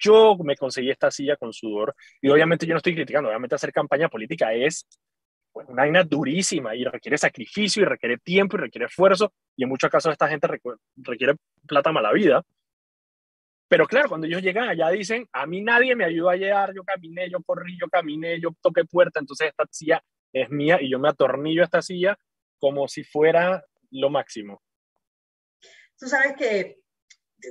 [0.00, 3.72] yo me conseguí esta silla con sudor y obviamente yo no estoy criticando, obviamente hacer
[3.72, 4.86] campaña política es
[5.52, 9.68] pues, una vaina durísima y requiere sacrificio y requiere tiempo y requiere esfuerzo y en
[9.68, 10.48] muchos casos esta gente
[10.96, 11.34] requiere
[11.66, 12.42] plata mala vida.
[13.68, 16.82] Pero claro, cuando ellos llegan allá dicen, a mí nadie me ayudó a llegar, yo
[16.82, 20.98] caminé, yo corrí, yo caminé, yo toqué puerta, entonces esta silla es mía y yo
[20.98, 22.18] me atornillo a esta silla
[22.58, 24.60] como si fuera lo máximo.
[25.98, 26.78] Tú sabes que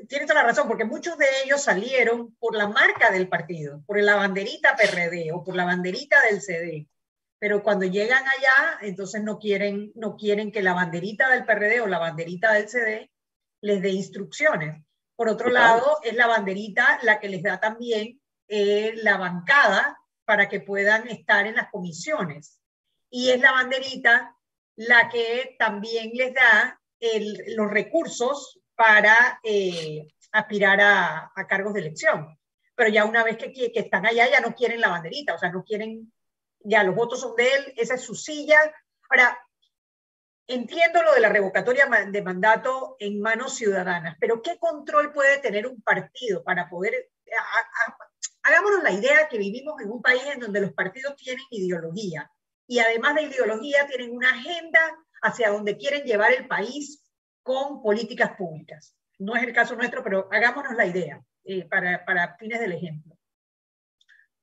[0.07, 4.01] tienes toda la razón, porque muchos de ellos salieron por la marca del partido, por
[4.01, 6.87] la banderita PRD o por la banderita del CD.
[7.39, 11.87] Pero cuando llegan allá, entonces no quieren, no quieren que la banderita del PRD o
[11.87, 13.11] la banderita del CD
[13.61, 14.83] les dé instrucciones.
[15.15, 20.47] Por otro lado, es la banderita la que les da también eh, la bancada para
[20.47, 22.59] que puedan estar en las comisiones.
[23.09, 24.35] Y es la banderita
[24.75, 26.79] la que también les da
[27.55, 32.39] los recursos para eh, aspirar a, cargos de elección.
[32.75, 35.51] Pero ya una vez que, que, están allá, ya no quieren la banderita, o sea,
[35.51, 36.13] no quieren,
[36.61, 38.57] ya los votos son de él, esa es su silla.
[39.09, 39.37] Ahora,
[40.47, 45.67] entiendo lo de la revocatoria de mandato en manos ciudadanas, pero ¿qué control puede tener
[45.67, 47.09] un partido para poder...
[48.43, 52.31] hagámonos la idea que vivimos en un país en donde los partidos tienen ideología
[52.65, 54.79] y además de ideología tienen una agenda
[55.21, 57.03] hacia donde quieren llevar el país
[57.43, 58.95] con políticas públicas.
[59.17, 63.17] No es el caso nuestro, pero hagámonos la idea eh, para, para fines del ejemplo.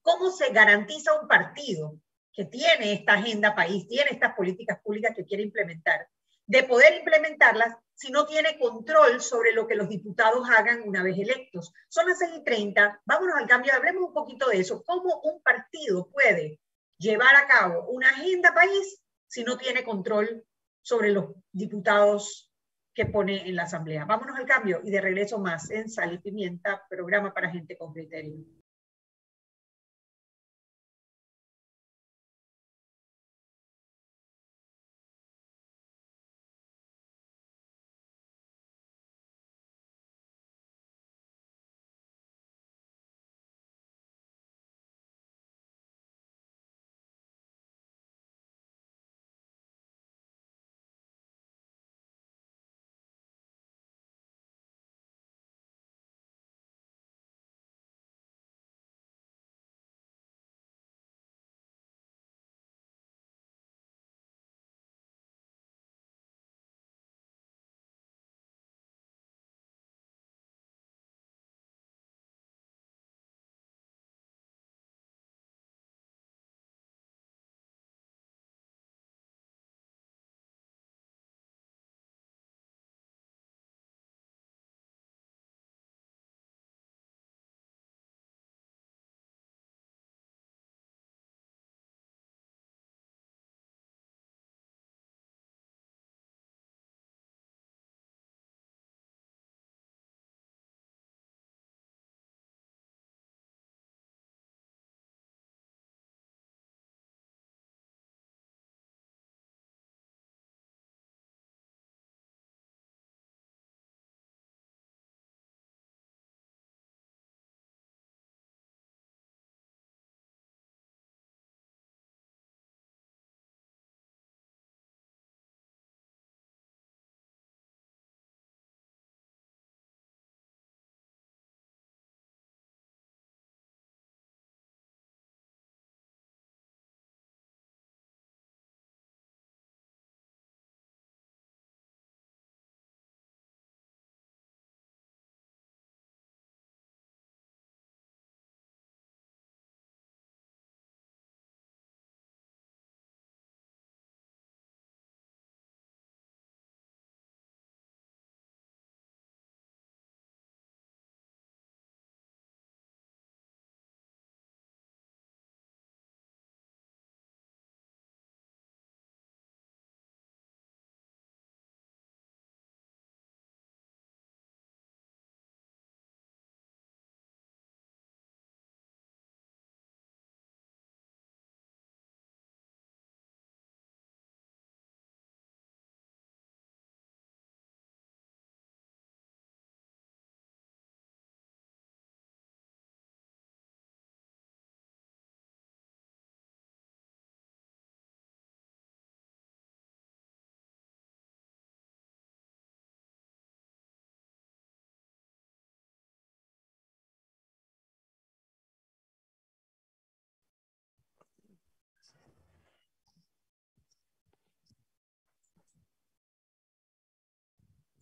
[0.02, 1.98] ¿Cómo se garantiza un partido
[2.36, 6.06] que tiene esta agenda país, tiene estas políticas públicas que quiere implementar,
[6.46, 11.18] de poder implementarlas si no tiene control sobre lo que los diputados hagan una vez
[11.18, 11.72] electos.
[11.88, 14.84] Son las 6 y 30, vámonos al cambio, hablemos un poquito de eso.
[14.84, 16.60] ¿Cómo un partido puede
[16.98, 20.44] llevar a cabo una agenda país si no tiene control
[20.82, 22.45] sobre los diputados
[22.96, 24.06] que pone en la Asamblea.
[24.06, 27.92] Vámonos al cambio y de regreso más en Sal y Pimienta, programa para gente con
[27.92, 28.38] criterio.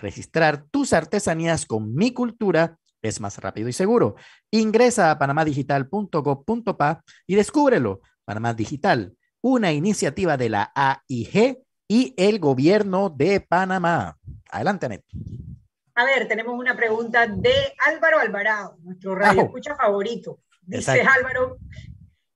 [0.00, 4.16] Registrar tus artesanías con mi cultura es más rápido y seguro.
[4.50, 8.00] Ingresa a panamadigital.gov.pa y descúbrelo.
[8.24, 14.16] Panamá Digital, una iniciativa de la AIG y el gobierno de Panamá.
[14.50, 15.04] Adelante, Anet.
[15.94, 20.40] A ver, tenemos una pregunta de Álvaro Alvarado, nuestro radio escucha favorito.
[20.62, 21.58] Dice Álvaro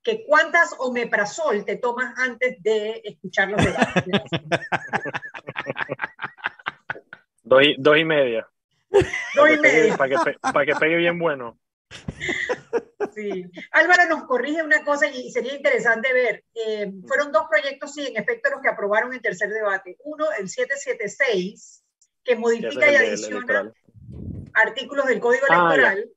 [0.03, 4.03] que cuántas omeprazol te tomas antes de escuchar los debates.
[7.45, 8.47] dos, y, dos y media.
[9.35, 9.97] Dos y media.
[9.97, 11.59] Para que, para que pegue bien bueno.
[13.13, 13.45] Sí.
[13.71, 16.43] Álvaro nos corrige una cosa y sería interesante ver.
[16.53, 19.97] Eh, fueron dos proyectos, sí, en efecto, los que aprobaron en tercer debate.
[20.03, 21.83] Uno, el 776,
[22.23, 23.71] que modifica y adiciona
[24.53, 26.09] artículos del Código ah, Electoral.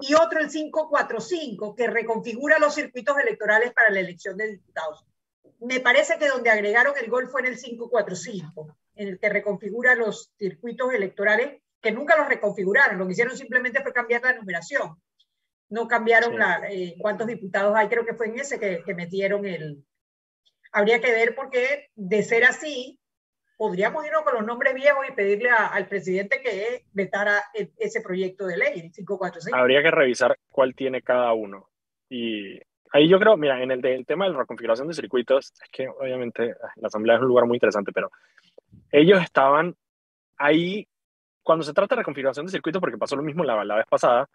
[0.00, 5.04] Y otro, el 545, que reconfigura los circuitos electorales para la elección de diputados.
[5.60, 9.94] Me parece que donde agregaron el gol fue en el 545, en el que reconfigura
[9.94, 14.96] los circuitos electorales, que nunca los reconfiguraron, lo que hicieron simplemente fue cambiar la numeración.
[15.68, 19.46] No cambiaron la, eh, cuántos diputados hay, creo que fue en ese que, que metieron
[19.46, 19.84] el...
[20.72, 23.00] Habría que ver porque de ser así,
[23.56, 28.46] podríamos irnos con los nombres viejos y pedirle al presidente que vetara e, ese proyecto
[28.46, 29.54] de ley, el 546.
[29.54, 31.70] Habría que revisar cuál tiene cada uno.
[32.08, 32.58] Y
[32.92, 36.54] ahí yo creo, mira, en el, tema de la reconfiguración de circuitos, es que obviamente
[36.76, 38.10] la Asamblea es un lugar muy interesante, pero
[38.90, 39.74] ellos estaban
[40.36, 40.86] ahí,
[41.42, 44.28] cuando se trata de reconfiguración de circuitos, porque pasó lo mismo la, la vez pasada,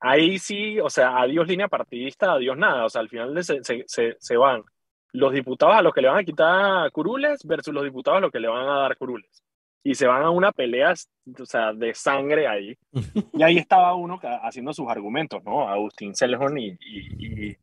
[0.00, 3.84] ahí sí, o sea, adiós línea partidista, adiós nada, o sea, al final se, se,
[3.86, 4.64] se, se van
[5.14, 8.32] los diputados a los que le van a quitar curules versus los diputados a los
[8.32, 9.44] que le van a dar curules.
[9.84, 10.92] Y se van a una pelea
[11.38, 12.76] o sea, de sangre ahí.
[13.32, 15.68] Y ahí estaba uno haciendo sus argumentos, ¿no?
[15.68, 17.56] Agustín Selhorn y, y, y,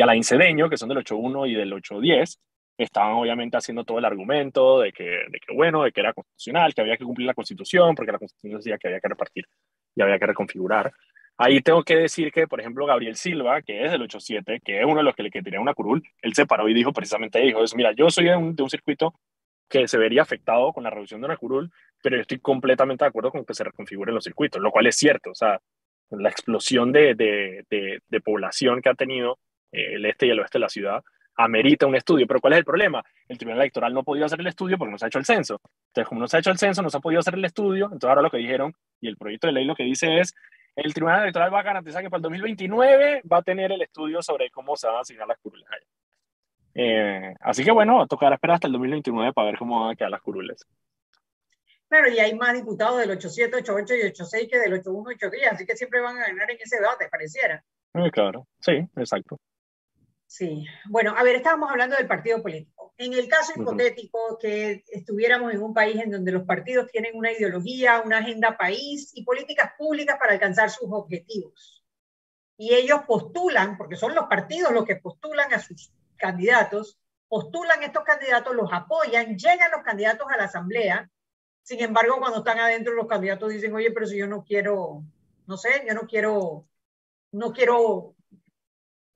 [0.00, 2.38] Alain Cedeño, que son del 8.1 y del 8.10,
[2.78, 6.74] estaban obviamente haciendo todo el argumento de que, de que, bueno, de que era constitucional,
[6.74, 9.46] que había que cumplir la constitución, porque la constitución decía que había que repartir
[9.94, 10.92] y había que reconfigurar.
[11.38, 14.84] Ahí tengo que decir que, por ejemplo, Gabriel Silva, que es del 8-7, que es
[14.86, 17.62] uno de los que le tenía una curul, él se paró y dijo precisamente, dijo,
[17.62, 19.14] es, mira, yo soy de un, de un circuito
[19.68, 21.70] que se vería afectado con la reducción de una curul,
[22.02, 24.96] pero yo estoy completamente de acuerdo con que se reconfiguren los circuitos, lo cual es
[24.96, 25.60] cierto, o sea,
[26.10, 29.38] la explosión de, de, de, población que ha tenido
[29.72, 31.04] el este y el oeste de la ciudad
[31.36, 33.04] amerita un estudio, pero ¿cuál es el problema?
[33.28, 35.24] El Tribunal Electoral no ha podido hacer el estudio porque no se ha hecho el
[35.24, 35.60] censo.
[35.88, 37.86] Entonces, como no se ha hecho el censo, no se ha podido hacer el estudio,
[37.86, 40.34] entonces ahora lo que dijeron, y el proyecto de ley lo que dice es,
[40.74, 44.22] el Tribunal Electoral va a garantizar que para el 2029 va a tener el estudio
[44.22, 45.66] sobre cómo se van a asignar las curules
[46.78, 49.92] eh, así que bueno, va a tocar esperar hasta el 2029 para ver cómo van
[49.92, 50.66] a quedar las curules.
[51.88, 55.64] Claro, y hay más diputados del 87, 88 y 86 que del 81, 83, así
[55.64, 57.64] que siempre van a ganar en ese debate, pareciera.
[57.94, 59.38] Eh, claro, sí, exacto.
[60.26, 62.92] Sí, bueno, a ver, estábamos hablando del partido político.
[62.98, 67.30] En el caso hipotético que estuviéramos en un país en donde los partidos tienen una
[67.30, 71.84] ideología, una agenda país y políticas públicas para alcanzar sus objetivos.
[72.56, 76.98] Y ellos postulan, porque son los partidos los que postulan a sus candidatos,
[77.28, 81.10] postulan estos candidatos, los apoyan, llegan los candidatos a la asamblea.
[81.62, 85.04] Sin embargo, cuando están adentro, los candidatos dicen, oye, pero si yo no quiero,
[85.46, 86.66] no sé, yo no quiero,
[87.32, 88.15] no quiero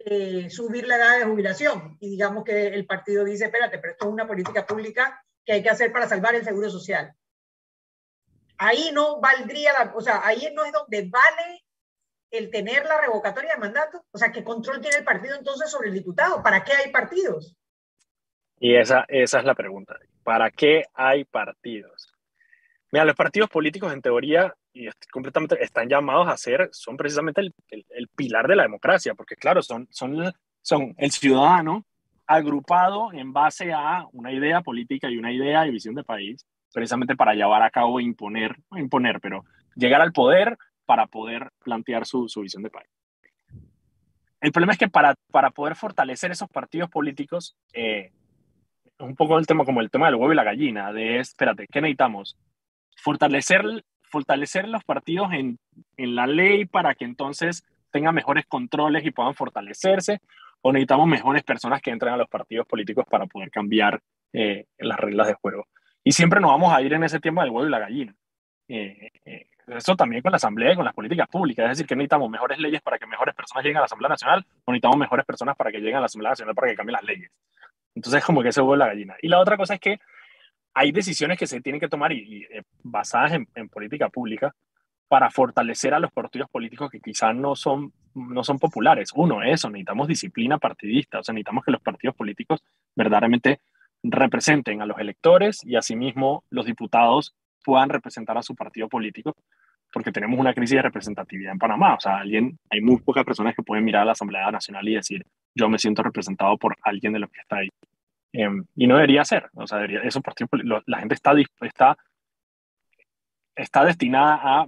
[0.04, 1.96] eh, subir la edad de jubilación.
[2.00, 5.62] Y digamos que el partido dice, espérate, pero esto es una política pública que hay
[5.62, 7.14] que hacer para salvar el seguro social.
[8.56, 11.64] Ahí no valdría, la, o sea, ahí no es donde vale
[12.30, 14.04] el tener la revocatoria de mandato.
[14.10, 16.42] O sea, ¿qué control tiene el partido entonces sobre el diputado?
[16.42, 17.56] ¿Para qué hay partidos?
[18.58, 19.98] Y esa, esa es la pregunta.
[20.22, 22.09] ¿Para qué hay partidos?
[22.92, 27.54] Mira, los partidos políticos en teoría y completamente están llamados a ser, son precisamente el,
[27.68, 31.84] el, pilar de la democracia, porque claro, son, son, son el ciudadano
[32.26, 37.16] agrupado en base a una idea política y una idea de visión de país, precisamente
[37.16, 39.44] para llevar a cabo e imponer, no imponer, pero
[39.76, 42.88] llegar al poder para poder plantear su, su visión de país.
[44.40, 48.10] El problema es que para, para poder fortalecer esos partidos políticos, eh,
[48.98, 51.80] un poco el tema como el tema del huevo y la gallina, de espérate, ¿qué
[51.80, 52.36] necesitamos?
[52.96, 55.58] Fortalecer, fortalecer los partidos en,
[55.96, 60.20] en la ley para que entonces tengan mejores controles y puedan fortalecerse,
[60.62, 64.00] o necesitamos mejores personas que entren a los partidos políticos para poder cambiar
[64.32, 65.66] eh, las reglas de juego.
[66.04, 68.14] Y siempre nos vamos a ir en ese tema del huevo y la gallina.
[68.68, 71.64] Eh, eh, eso también con la Asamblea y con las políticas públicas.
[71.64, 74.46] Es decir, que necesitamos mejores leyes para que mejores personas lleguen a la Asamblea Nacional
[74.64, 77.04] o necesitamos mejores personas para que lleguen a la Asamblea Nacional para que cambien las
[77.04, 77.30] leyes.
[77.94, 79.16] Entonces, como que se vuelve la gallina.
[79.22, 79.98] Y la otra cosa es que
[80.74, 84.54] hay decisiones que se tienen que tomar y, eh, basadas en, política pública
[85.08, 89.10] para fortalecer a los partidos políticos que quizás no son, no son populares.
[89.14, 92.62] Uno, eso, necesitamos disciplina partidista, o sea, necesitamos que los partidos políticos
[92.94, 93.60] verdaderamente
[94.02, 99.34] representen a los electores y asimismo los diputados puedan representar a su partido político,
[99.92, 101.94] porque tenemos una crisis de representatividad en Panamá.
[101.94, 104.94] O sea, alguien, hay muy pocas personas que pueden mirar a la Asamblea Nacional y
[104.94, 107.68] decir, yo me siento representado por alguien de los que está ahí.
[108.32, 109.50] Em, y no debería ser.
[109.54, 110.50] O sea, debería, esos partidos,
[110.86, 111.96] la gente está, está,
[113.56, 114.66] está destinada a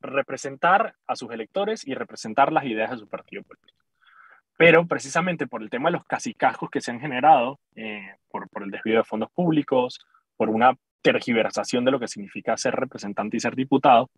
[0.00, 3.84] representar a sus electores y representar las ideas de su partido político.
[4.56, 8.62] Pero precisamente por el tema de los casicascos que se han generado, eh, por, por
[8.62, 9.98] el desvío de fondos públicos,
[10.36, 14.10] por una tergiversación de lo que significa ser representante y ser diputado,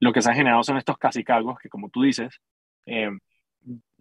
[0.00, 2.40] lo que se han generado son estos casicagos que, como tú dices,
[2.86, 3.10] eh,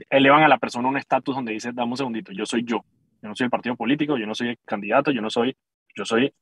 [0.10, 2.84] elevan a la persona un estatus donde dice, dame un segundito, yo soy yo,
[3.22, 5.56] yo no soy el partido político, yo no soy el candidato, yo no soy,
[5.96, 6.34] yo soy,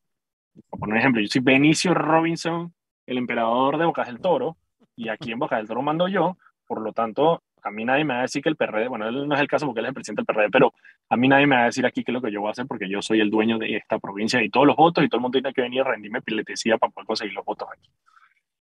[0.68, 2.72] por un ejemplo, yo soy Benicio Robinson,
[3.06, 4.56] el emperador de Bocas del Toro,
[4.96, 8.14] y aquí en Bocas del Toro mando yo, por lo tanto, a mí nadie me
[8.14, 9.90] va a decir que el PRD, bueno, él no es el caso porque él es
[9.90, 10.72] el presidente del PRD, pero
[11.08, 12.52] a mí nadie me va a decir aquí qué es lo que yo voy a
[12.52, 15.18] hacer porque yo soy el dueño de esta provincia y todos los votos y todo
[15.18, 17.90] el mundo tiene que venir a rendirme piletecía para poder conseguir los votos aquí.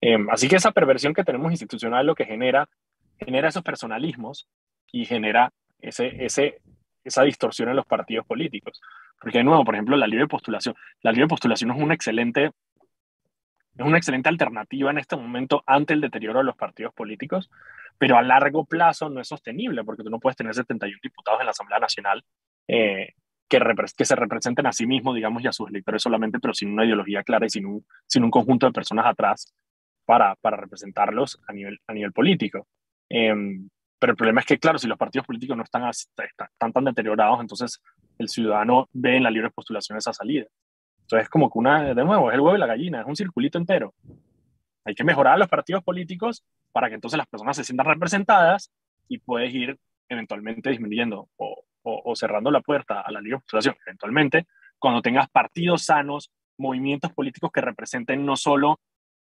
[0.01, 2.69] Em, así que esa perversión que tenemos institucional lo que genera,
[3.17, 4.47] genera esos personalismos
[4.91, 6.61] y genera ese, ese,
[7.03, 8.81] esa distorsión en los partidos políticos.
[9.19, 10.75] Porque de nuevo, por ejemplo, la libre postulación.
[11.01, 12.51] La libre postulación es una excelente
[13.77, 17.49] es una excelente alternativa en este momento ante el deterioro de los partidos políticos,
[17.97, 21.45] pero a largo plazo no es sostenible porque tú no puedes tener 71 diputados en
[21.45, 22.25] la Asamblea Nacional
[22.67, 23.13] eh,
[23.47, 23.59] que,
[23.97, 26.85] que, se representen a sí mismos, digamos, y a sus electores solamente, pero sin una
[26.85, 29.53] ideología clara y sin un, sin un conjunto de personas atrás
[30.05, 32.67] para, para representarlos a nivel, a nivel político.
[33.09, 33.69] Em,
[33.99, 35.91] pero el problema es que, claro, si los partidos políticos no están,
[36.57, 37.81] tan deteriorados, entonces
[38.17, 40.47] el ciudadano ve en la libre postulación esa salida.
[41.01, 43.15] Entonces es como que una, de nuevo, es el huevo y la gallina, es un
[43.15, 43.93] circulito entero.
[44.85, 48.71] Hay que mejorar los partidos políticos para que entonces las personas se sientan representadas
[49.07, 49.77] y puedes ir
[50.07, 53.75] eventualmente disminuyendo o, cerrando la puerta a la libre postulación.
[53.85, 54.47] Eventualmente,
[54.77, 58.79] cuando tengas partidos sanos, movimientos políticos que representen no solo,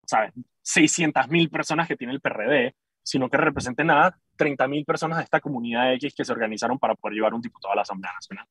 [0.07, 2.75] ¿sabes?, 600 mil personas que tiene el PRD,
[3.11, 6.95] sino que representen a 30 mil personas de esta comunidad X que se organizaron para
[6.95, 8.47] poder llevar un diputado a la Asamblea Nacional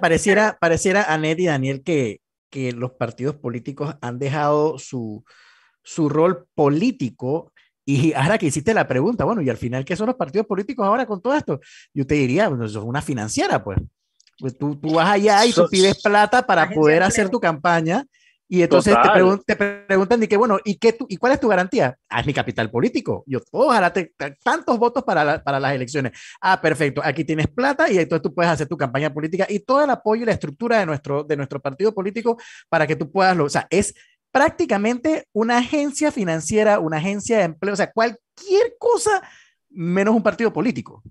[0.00, 2.20] pareciera, pareciera a Ned y Daniel que,
[2.50, 5.24] que los partidos políticos han dejado su,
[5.84, 7.52] su rol político
[7.84, 10.84] y ahora que hiciste la pregunta, bueno, y al final, ¿qué son los partidos políticos
[10.84, 11.60] ahora con todo esto?
[11.94, 13.78] Yo te diría, bueno, eso es una financiera, pues.
[14.40, 18.04] pues tú, tú vas allá y tú pides plata para poder hacer tu campaña
[18.48, 18.94] y entonces
[19.46, 21.98] te, preguntan, y que, bueno, ¿y, qué ¿y cuál es tu garantía?
[22.08, 23.24] Ah, es mi capital político.
[23.26, 26.12] Yo, ojalá te, tantos votos para, para las elecciones.
[26.40, 29.82] Ah, perfecto, aquí tienes plata y entonces tú puedes hacer tu campaña política y todo
[29.82, 32.38] el apoyo y la estructura de nuestro, de nuestro partido político
[32.68, 33.94] para que tú puedas, lo, o sea, es
[34.30, 39.22] prácticamente una agencia financiera, una agencia de empleo, o sea, cualquier cosa
[39.70, 41.02] menos un partido político.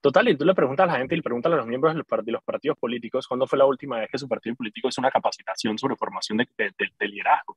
[0.00, 2.32] Total, y tú le preguntas a la gente y le preguntas a los miembros de
[2.32, 5.78] los partidos políticos cuándo fue la última vez que su partido político hizo una capacitación
[5.78, 6.46] sobre formación de,
[7.00, 7.56] liderazgo.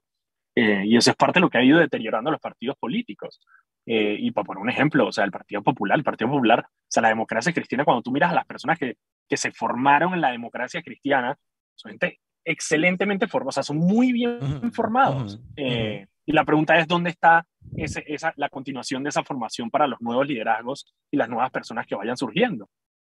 [0.55, 3.39] Eh, y eso es parte de lo que ha ido deteriorando los partidos políticos.
[3.85, 6.85] Eh, y para poner un ejemplo, o sea, el Partido Popular, el Partido Popular, o
[6.87, 10.21] sea, la democracia cristiana, cuando tú miras a las personas que, que se formaron en
[10.21, 11.37] la democracia cristiana,
[11.75, 15.39] son gente excelentemente formada, o sea, son muy bien formados.
[15.55, 17.43] Eh, y la pregunta es, ¿dónde está
[17.75, 21.87] ese, esa, la continuación de esa formación para los nuevos liderazgos y las nuevas personas
[21.87, 22.69] que vayan surgiendo?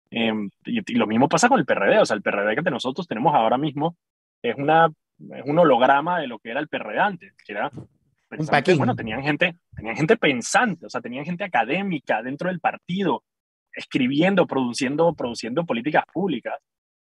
[0.09, 3.35] Em, y, lo mismo pasa con el PRD, o sea, el PRD que nosotros tenemos
[3.35, 3.97] ahora mismo
[4.41, 4.87] es, una,
[5.35, 7.69] es un holograma de lo que era el PRD antes, que era
[8.77, 13.25] bueno, tenían gente, tenían gente pensante, o sea, tenían gente académica dentro del partido,
[13.73, 16.55] escribiendo, produciendo, produciendo políticas públicas.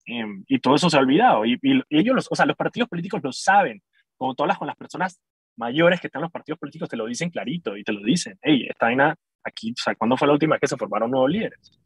[0.07, 1.45] Em, y todo eso se ha olvidado.
[1.45, 1.59] Y,
[1.91, 3.83] ellos, los, o sea, los partidos políticos lo saben.
[4.17, 5.19] Como todas las con las personas
[5.59, 8.39] mayores que están los partidos políticos te lo dicen clarito y te lo dicen.
[8.41, 11.29] Hey, esta vaina aquí, o sea, ¿cuándo fue la última vez que se formaron nuevos
[11.29, 11.79] líderes?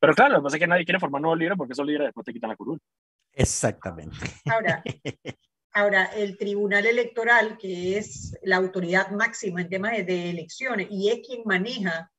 [0.00, 2.08] Pero claro, lo que pasa es que nadie quiere formar nuevos líderes porque esos líderes
[2.08, 2.80] después te quitan la curul.
[3.32, 4.16] Exactamente.
[4.50, 4.82] Ahora,
[5.72, 11.26] ahora, el Tribunal Electoral, que es la autoridad máxima en temas de elecciones y es
[11.26, 12.10] quien maneja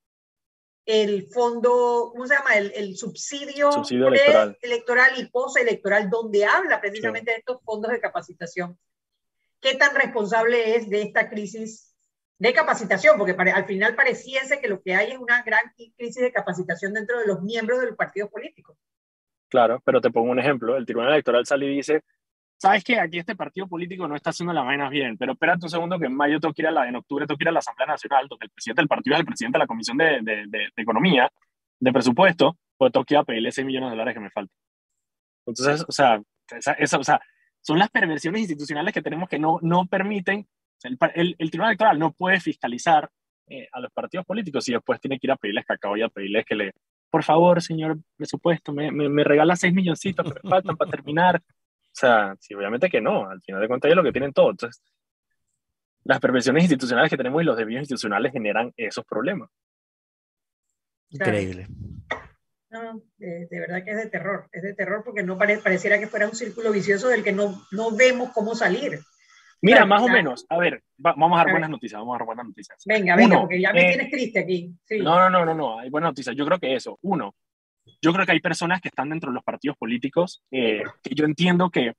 [0.85, 2.55] el fondo, ¿cómo se llama?
[2.55, 4.57] El, subsidio, electoral.
[4.61, 5.11] electoral.
[5.17, 8.77] y postelectoral, donde habla precisamente de estos fondos de capacitación.
[9.65, 11.97] ¿Qué tan responsable es de esta crisis
[12.37, 13.17] de capacitación?
[13.17, 17.19] Porque al final pareciese que lo que hay es una gran crisis de capacitación dentro
[17.19, 18.77] de los miembros de los partidos políticos.
[19.49, 20.77] Claro, pero te pongo un ejemplo.
[20.77, 22.03] El Tribunal Electoral sale y dice,
[22.57, 25.71] sabes que aquí este partido político no está haciendo las vainas bien, pero espérate un
[25.71, 27.53] segundo que en mayo tengo que ir a la, en octubre tengo que ir a
[27.53, 30.19] la Asamblea Nacional, donde el presidente del partido es el presidente de la Comisión de,
[30.21, 31.27] de, de, Economía,
[31.79, 34.55] de Presupuesto, pues tengo que ir a pedirle 6 millones de dólares que me faltan.
[35.47, 36.21] Entonces, o sea,
[36.77, 37.19] esa, o sea,
[37.65, 40.47] son las perversiones institucionales que tenemos que no, no permiten,
[40.83, 43.09] el, Tribunal Electoral no puede fiscalizar
[43.47, 46.09] eh, a los partidos políticos y después tiene que ir a pedirles cacao y a
[46.09, 46.73] pedirles que le,
[47.09, 51.37] por favor, señor presupuesto, me, me, me regala 6 milloncitos que me faltan para terminar.
[51.37, 54.51] O sea, sí, obviamente que no, al final de cuentas es lo que tienen todo.
[54.51, 54.83] Entonces,
[56.03, 59.49] las perversiones institucionales que tenemos y los desvíos institucionales generan esos problemas.
[61.09, 61.65] Increíble.
[62.75, 66.27] No, de, verdad que es de terror, es de terror porque no pareciera que fuera
[66.27, 68.99] un círculo vicioso del que no, no vemos cómo salir.
[69.61, 72.45] Mira, más o menos, a ver, vamos a dar buenas noticias, vamos a dar buenas
[72.47, 72.83] noticias.
[72.85, 74.75] Venga, venga, porque ya me eh, tienes triste aquí.
[75.01, 76.35] No, no, no, no, no, hay buenas noticias.
[76.35, 77.33] Yo creo que eso, uno,
[78.01, 81.23] yo creo que hay personas que están dentro de los partidos políticos eh, que yo
[81.23, 81.93] entiendo que,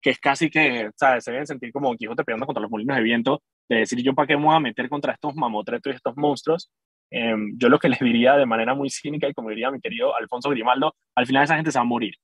[0.00, 1.24] que es casi que, ¿sabes?
[1.24, 4.28] Se deben sentir como Quijote peleando contra los molinos de viento, de decir yo para
[4.28, 6.70] qué me voy a meter contra estos mamotretos y estos monstruos.
[7.14, 10.16] Em, yo lo que les diría de manera muy cínica y como diría mi querido
[10.16, 12.14] Alfonso Grimaldo, al final esa gente se va a morir.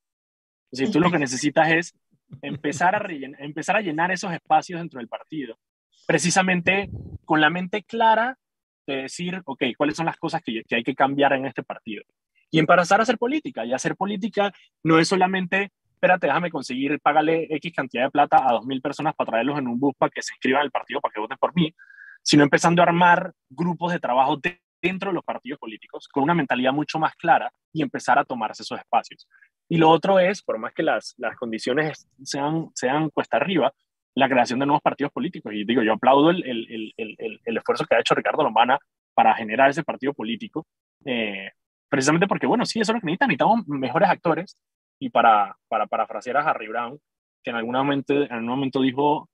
[0.73, 1.95] Si tú lo que necesitas es
[2.43, 3.07] empezar a,
[3.39, 5.59] empezar a llenar esos espacios dentro del partido,
[6.07, 6.91] precisamente
[7.25, 8.39] con la mente clara
[8.87, 12.03] de decir, ok, ¿cuáles son las cosas que, que hay que cambiar en este partido?
[12.51, 13.65] y empezar a hacer política.
[13.65, 18.53] Y hacer política no es solamente, espérate, déjame conseguir, págale X cantidad de plata a
[18.55, 21.21] 2.000 personas para traerlos en un bus para que se inscriban al partido, para que
[21.21, 21.75] voten por mí,
[22.23, 24.39] sino empezando a armar grupos de trabajo
[24.81, 28.63] dentro de los partidos políticos con una mentalidad mucho más clara y empezar a tomarse
[28.63, 29.29] esos espacios.
[29.69, 33.73] Y lo otro es, por más que las, las condiciones sean, sean cuesta arriba,
[34.15, 35.53] la creación de nuevos partidos políticos.
[35.53, 38.79] Y digo, yo aplaudo el, el, el, el esfuerzo que ha hecho Ricardo Lomana
[39.15, 40.67] para generar ese partido político,
[41.05, 41.51] eh,
[41.89, 44.57] precisamente porque, bueno, sí, eso es lo que necesitan, necesitamos mejores actores,
[45.01, 46.99] y para, para parafrasear a Harry Brown,
[47.43, 49.29] que en algún momento, en algún momento dijo,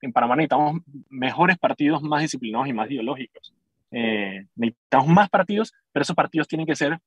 [0.00, 3.52] en Panamá necesitamos mejores partidos más disciplinados y más ideológicos.
[3.90, 6.98] Eh, necesitamos más partidos, pero esos partidos tienen que ser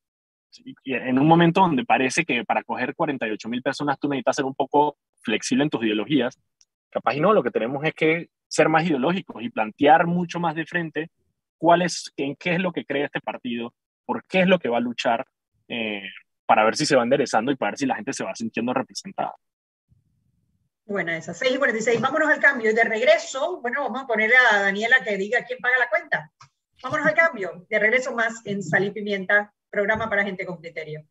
[0.84, 4.56] en un momento donde parece que para coger 48 mil personas tú necesitas ser un
[4.56, 6.40] poco flexible en tus ideologías.
[6.90, 10.56] Capaz y no, lo que tenemos es que ser más ideológicos y plantear mucho más
[10.56, 11.10] de frente
[11.58, 13.74] cuál es, en qué es lo que cree este partido,
[14.06, 15.26] por qué es lo que va a luchar
[15.70, 16.10] eh,
[16.46, 18.74] para ver si se va enderezando y para ver si la gente se va sintiendo
[18.74, 19.34] representada.
[20.84, 22.02] Buena esa, 6 y 46.
[22.02, 22.72] Vámonos al cambio.
[22.72, 26.32] Y de regreso, bueno, vamos a ponerle a Daniela que diga quién paga la cuenta.
[26.84, 27.66] Vámonos al cambio.
[27.70, 31.06] De regreso más en Sal Pimienta, programa para gente con criterio.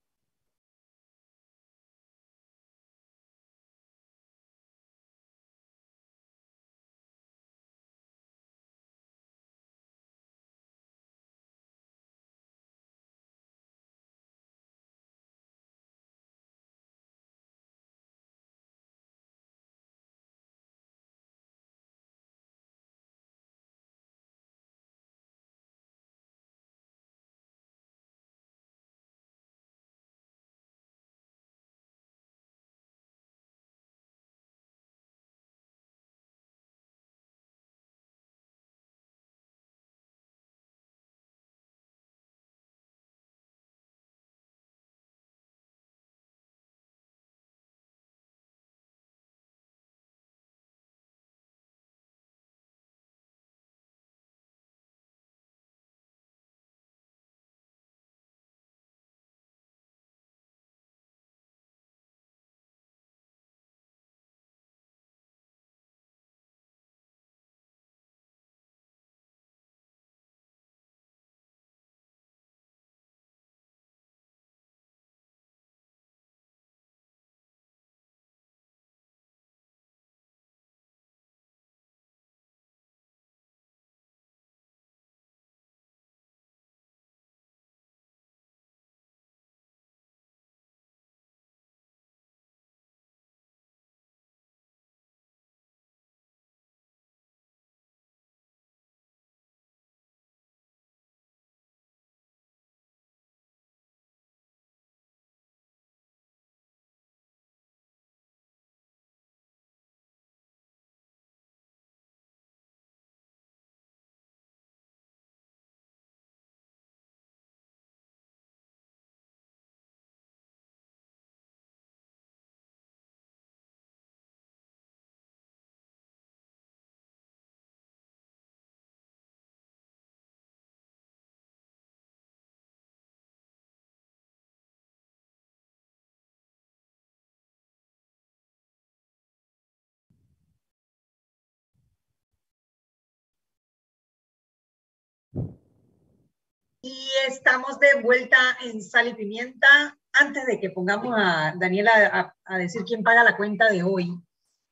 [146.83, 149.99] Y estamos de vuelta en Sal y Pimienta.
[150.12, 154.11] Antes de que pongamos a Daniela a, decir quién paga la cuenta de hoy,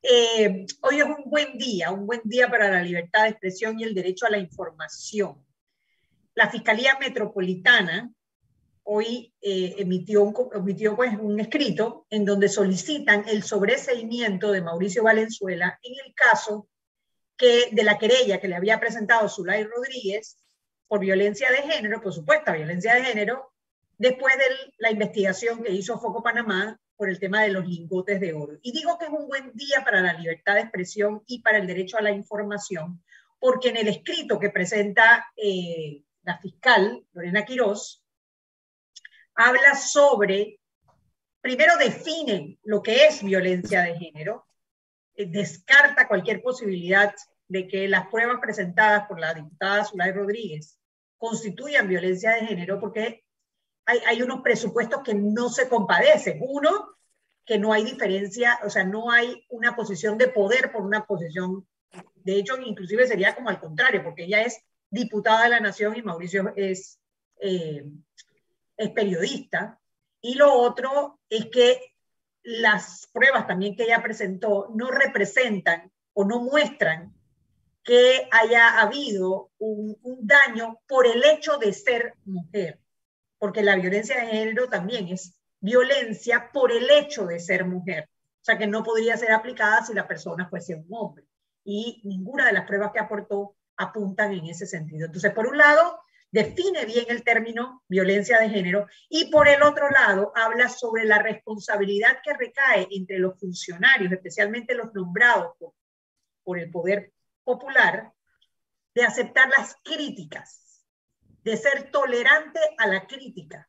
[0.03, 3.85] eh, hoy es un buen día, un buen día para la libertad de expresión y
[3.85, 5.45] el derecho a la información.
[6.35, 8.11] La Fiscalía Metropolitana
[8.85, 10.33] hoy eh, emitió,
[10.97, 16.69] pues, un escrito en donde solicitan el sobreseimiento de Mauricio Valenzuela en el caso
[17.37, 20.39] que, de la querella que le había presentado Zulay Rodríguez
[20.89, 23.53] por violencia de género, por supuesta violencia de género,
[23.99, 28.33] después de la investigación que hizo Foco Panamá por el tema de los lingotes de
[28.33, 28.59] oro.
[28.63, 31.67] Y digo que es un buen día para la libertad de expresión y para el
[31.67, 33.03] derecho a la información,
[33.39, 38.03] porque en el escrito que presenta eh, la fiscal Lorena Quirós,
[39.35, 40.59] habla sobre,
[41.41, 44.47] primero define lo que es violencia de género,
[45.15, 47.15] eh, descarta cualquier posibilidad
[47.47, 50.78] de que las pruebas presentadas por la diputada Zulay Rodríguez
[51.19, 53.25] constituyan violencia de género porque
[53.85, 56.39] hay, hay, unos presupuestos que no se compadecen.
[56.41, 56.97] Uno,
[57.45, 61.67] que no hay diferencia, o sea, no hay una posición de poder por una posición,
[62.17, 66.03] de hecho, inclusive sería como al contrario, porque ella es diputada de la Nación y
[66.03, 67.01] Mauricio es,
[67.41, 67.85] eh,
[68.77, 69.81] es periodista.
[70.21, 71.95] Y lo otro es que
[72.43, 77.15] las pruebas también que ella presentó no representan o no muestran
[77.89, 82.79] que haya habido un, daño por el hecho de ser mujer,
[83.39, 88.45] porque la violencia de género también es violencia por el hecho de ser mujer, o
[88.45, 91.25] sea que no podría ser aplicada si la persona fuese un hombre.
[91.65, 95.07] Y ninguna de las pruebas que aportó apuntan en ese sentido.
[95.07, 95.99] Entonces, por un lado,
[96.31, 101.23] define bien el término violencia de género y por el otro lado habla sobre la
[101.23, 105.73] responsabilidad que recae entre los funcionarios, especialmente los nombrados por,
[106.45, 107.15] por el poder
[107.49, 108.13] popular
[108.95, 110.85] de aceptar las críticas,
[111.43, 113.67] de ser tolerante a la crítica,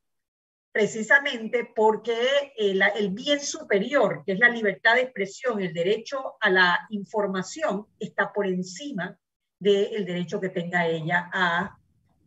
[0.70, 6.50] precisamente porque el, el, bien superior, que es la libertad de expresión, el derecho a
[6.50, 9.18] la información, está por encima
[9.58, 11.78] del derecho que tenga ella a,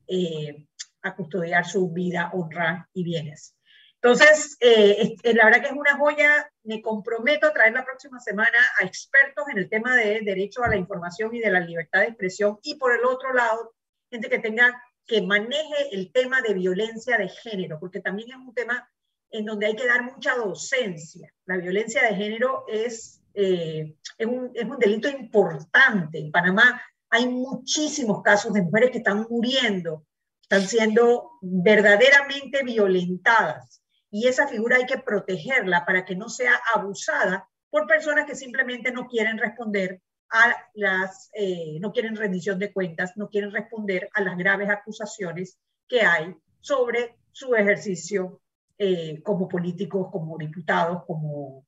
[0.06, 0.66] eh,
[1.02, 3.54] a custodiar su vida, honra y bienes.
[4.02, 6.50] Entonces, eh, la verdad que es una joya.
[6.64, 10.68] Me comprometo a traer la próxima semana a expertos en el tema de derecho a
[10.68, 12.58] la información y de la libertad de expresión.
[12.64, 13.74] Y por el otro lado,
[14.10, 18.52] gente que tenga, que maneje el tema de violencia de género, porque también es un
[18.52, 18.90] tema
[19.30, 21.32] en donde hay que dar mucha docencia.
[21.46, 26.18] La violencia de género es, eh, es, un, es un delito importante.
[26.18, 30.04] En Panamá hay muchísimos casos de mujeres que están muriendo,
[30.42, 33.81] están siendo verdaderamente violentadas
[34.12, 38.92] y esa figura hay que protegerla para que no sea abusada por personas que simplemente
[38.92, 44.20] no quieren responder a las, eh, no quieren rendición de cuentas, no quieren responder a
[44.20, 45.58] las graves acusaciones
[45.88, 48.42] que hay sobre su ejercicio
[48.76, 51.64] eh, como políticos, como diputados, como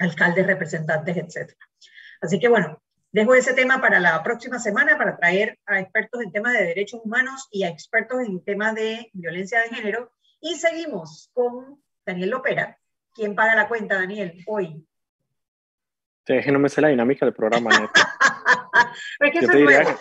[0.00, 1.52] alcaldes, representantes, etc.
[2.20, 2.82] Así que bueno,
[3.12, 7.00] dejo ese tema para la próxima semana para traer a expertos en temas de derechos
[7.04, 10.12] humanos y a expertos en temas de violencia de género
[10.42, 12.78] y seguimos con Daniel Lopera.
[13.14, 14.84] ¿Quién paga la cuenta, Daniel, hoy?
[16.26, 17.70] Es que no me sé la dinámica del programa.
[19.20, 19.98] es que eso es nuevo.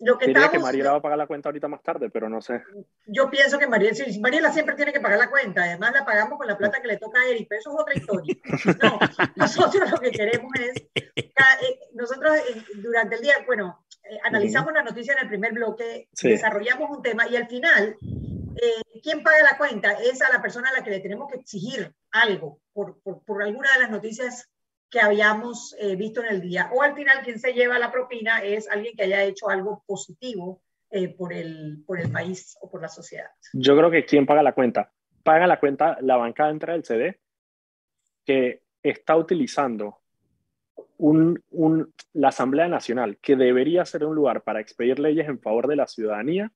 [0.00, 2.40] Lo que diría que Mariela va a pagar la cuenta ahorita más tarde, pero no
[2.40, 2.62] sé.
[3.06, 6.46] Yo pienso que Mariela, Mariela siempre tiene que pagar la cuenta, además la pagamos con
[6.46, 8.36] la plata que le toca a Eric, pero eso es otra historia.
[8.82, 8.98] No,
[9.36, 11.32] nosotros lo que queremos es, eh,
[11.94, 16.90] nosotros eh, durante el día, bueno, eh, analizamos la noticia en el primer bloque, desarrollamos
[16.90, 17.96] un tema y al final
[18.60, 19.92] eh, ¿quién paga la cuenta?
[19.92, 23.72] Es a la persona a la que le tenemos que exigir algo por, por, alguna
[23.74, 24.50] de las noticias
[24.90, 26.70] que habíamos eh, visto en el día.
[26.72, 30.62] O al final, quien se lleva la propina es alguien que haya hecho algo positivo
[30.90, 33.30] eh, por, el, por el país o por la sociedad.
[33.52, 34.92] Yo creo que ¿quién paga la cuenta?
[35.22, 37.20] Paga la cuenta la banca dentro del CD
[38.24, 40.00] que está utilizando
[40.98, 45.66] un, un, la Asamblea Nacional, que debería ser un lugar para expedir leyes en favor
[45.66, 46.52] de la ciudadanía,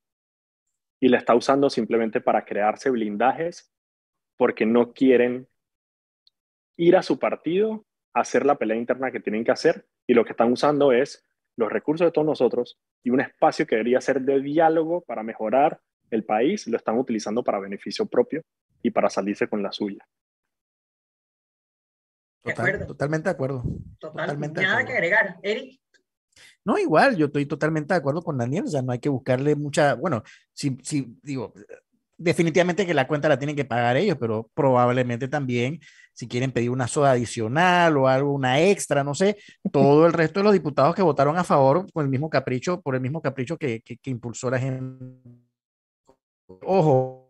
[1.00, 3.72] y la está usando simplemente para crearse blindajes
[4.36, 5.48] porque no quieren
[6.76, 7.84] ir a su partido
[8.14, 11.24] a hacer la pelea interna que tienen que hacer y lo que están usando es
[11.56, 15.80] los recursos de todos nosotros y un espacio que debería ser de diálogo para mejorar
[16.10, 18.42] el país, lo están utilizando para beneficio propio
[18.82, 20.06] y para salirse con la suya.
[22.86, 23.62] totalmente de acuerdo.
[23.98, 25.36] Totalmente Nada que agregar.
[25.42, 25.80] Eric.
[26.64, 29.56] No, igual, yo estoy totalmente de acuerdo con Daniel, o sea, no hay que buscarle
[29.56, 30.22] mucha, bueno,
[30.52, 31.52] si, si digo,
[32.18, 35.80] definitivamente que la cuenta la tienen que pagar ellos, pero probablemente también
[36.12, 39.36] si quieren pedir una soda adicional o algo, una extra, no sé,
[39.70, 42.96] todo el resto de los diputados que votaron a favor con el mismo capricho, por
[42.96, 45.04] el mismo capricho que, que, impulsó la gente.
[46.62, 47.27] Ojo,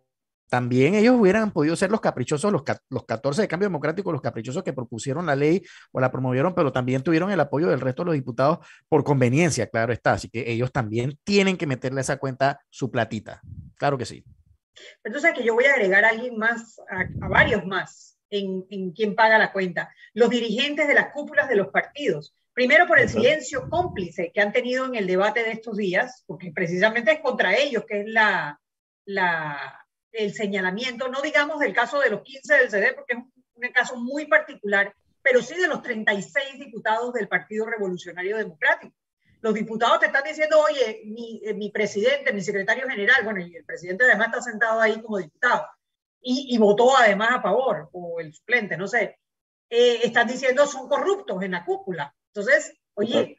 [0.49, 4.63] también ellos hubieran podido ser los caprichosos, los, los 14 de cambio democrático, los caprichosos
[4.63, 8.07] que propusieron la ley o la promovieron, pero también tuvieron el apoyo del resto de
[8.07, 10.13] los diputados por conveniencia, claro está.
[10.13, 13.43] Así que ellos también tienen que meterle a esa cuenta su platita.
[13.77, 14.25] Claro que sí.
[15.05, 19.15] Entonces, que yo voy a agregar a alguien más, a, varios más, en, en quién
[19.15, 19.93] paga la cuenta.
[20.15, 22.35] Los dirigentes de las cúpulas de los partidos.
[22.55, 26.53] Primero por el silencio cómplice que han tenido en el debate de estos días, porque
[26.53, 28.61] precisamente es contra ellos que es la,
[29.05, 33.73] la, el señalamiento, no digamos del caso de los 15 del CD, porque es un,
[33.73, 38.95] caso muy particular, pero sí de los 36 diputados del Partido Revolucionario Democrático.
[39.41, 43.55] Los diputados te están diciendo, oye, mi, eh, mi presidente, mi secretario general, bueno, y
[43.55, 45.67] el presidente además está sentado ahí como diputado,
[46.21, 49.19] y, y votó además a favor, o el suplente, no sé,
[49.71, 52.15] eh, están diciendo son corruptos en la cúpula.
[52.29, 53.39] Entonces, oye,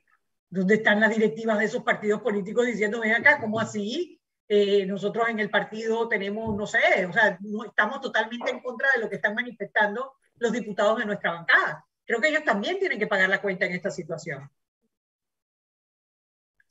[0.50, 4.19] ¿dónde están las directivas de esos partidos políticos diciendo, ven acá, ¿cómo así?
[4.52, 8.88] Eh, nosotros en el partido tenemos, no sé, o sea, no, estamos totalmente en contra
[8.96, 11.86] de lo que están manifestando los diputados de nuestra bancada.
[12.04, 14.50] Creo que ellos también tienen que pagar la cuenta en esta situación.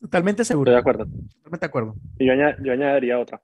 [0.01, 0.73] Totalmente seguro.
[0.73, 1.05] Estoy de acuerdo.
[1.05, 1.95] Totalmente de acuerdo.
[2.19, 3.41] Y yo, añadiría otra.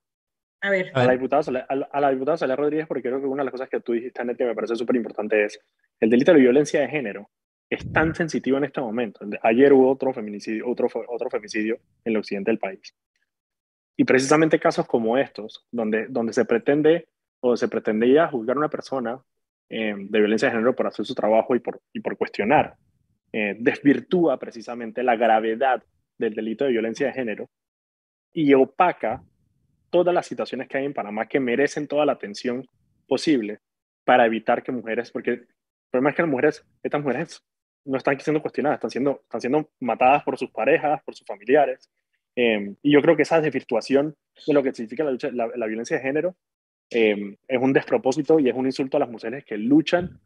[0.62, 0.90] A ver.
[0.94, 3.68] A la diputada, a la, diputada Soledad Rodríguez, porque creo que una de las cosas
[3.68, 5.60] que tú dijiste, Anet, que me parece súper importante es
[6.00, 7.30] el delito de violencia de género
[7.70, 9.20] es tan sensitivo en este momento.
[9.42, 12.94] Ayer hubo otro feminicidio, otro, otro femicidio en el occidente del país.
[13.96, 17.08] Y precisamente casos como estos, donde, donde se pretende
[17.40, 19.20] o se pretendía juzgar a una persona
[19.68, 22.76] eh, de violencia de género por hacer su trabajo y por, y por cuestionar,
[23.32, 25.82] eh, desvirtúa precisamente la gravedad
[26.18, 27.50] del delito de violencia de género
[28.32, 29.22] y opaca
[29.90, 32.66] todas las situaciones que hay en Panamá que merecen toda la atención
[33.06, 33.60] posible
[34.04, 35.48] para evitar que mujeres, porque el
[35.90, 37.44] problema es que las mujeres, estas mujeres
[37.84, 41.90] no están siendo cuestionadas, están siendo, están siendo matadas por sus parejas, por sus familiares,
[42.36, 44.16] Em, y yo creo que esa desvirtuación
[44.46, 46.36] de lo que significa la, la, violencia de género
[46.90, 50.20] em, es un despropósito y es un insulto a las mujeres que luchan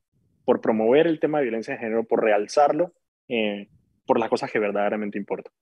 [0.44, 2.94] por promover el tema de violencia de género, por realzarlo,
[3.28, 3.68] eh,
[4.06, 5.52] por las cosas que verdaderamente importan.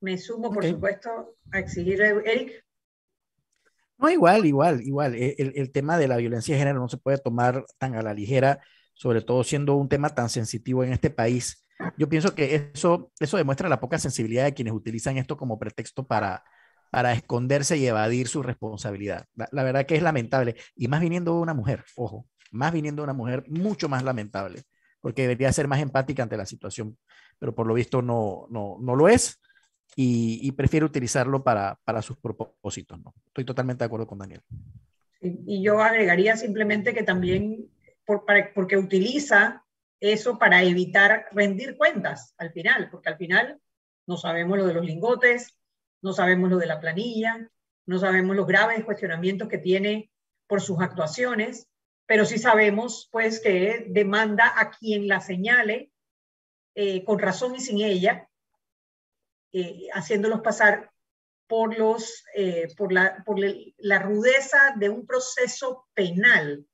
[0.00, 2.64] Me sumo, por supuesto, a exigir, Eric.
[3.98, 5.14] No, igual, igual, igual.
[5.14, 8.02] E, el, el, tema de la violencia de género no se puede tomar tan a
[8.02, 8.60] la ligera,
[8.94, 11.64] sobre todo siendo un tema tan sensitivo en este país
[11.96, 16.06] yo pienso que eso, eso demuestra la poca sensibilidad de quienes utilizan esto como pretexto
[16.06, 16.44] para,
[16.90, 19.26] para esconderse y evadir su responsabilidad.
[19.34, 20.56] La, verdad que es lamentable.
[20.74, 24.62] Y más viniendo de una mujer, ojo, más viniendo de una mujer, mucho más lamentable,
[25.00, 26.98] porque debería ser más empática ante la situación,
[27.38, 29.40] pero por lo visto no, no, no lo es
[29.96, 32.98] y, prefiere utilizarlo para, para sus propósitos.
[33.26, 34.42] Estoy totalmente de acuerdo con Daniel.
[35.20, 37.68] Y yo agregaría simplemente que también,
[38.04, 38.24] por,
[38.54, 39.64] porque utiliza
[40.00, 43.60] eso para evitar rendir cuentas al final, porque al final
[44.06, 45.56] no sabemos lo de los lingotes,
[46.02, 47.48] no sabemos lo de la planilla,
[47.86, 50.10] no sabemos los graves cuestionamientos que tiene
[50.46, 51.68] por sus actuaciones,
[52.06, 55.92] pero sí sabemos pues que demanda a quien la señale
[56.74, 58.28] eh, con razón y sin ella,
[59.52, 60.90] eh, haciéndolos pasar
[61.46, 66.64] por, los, eh, por, la, por la rudeza de un proceso penal.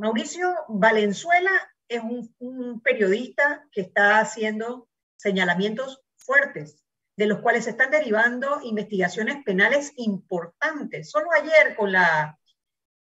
[0.00, 1.50] Mauricio Valenzuela
[1.86, 4.88] es un, periodista que está haciendo
[5.18, 6.82] señalamientos fuertes,
[7.18, 11.10] de los cuales se están derivando investigaciones penales importantes.
[11.10, 12.38] Solo ayer con la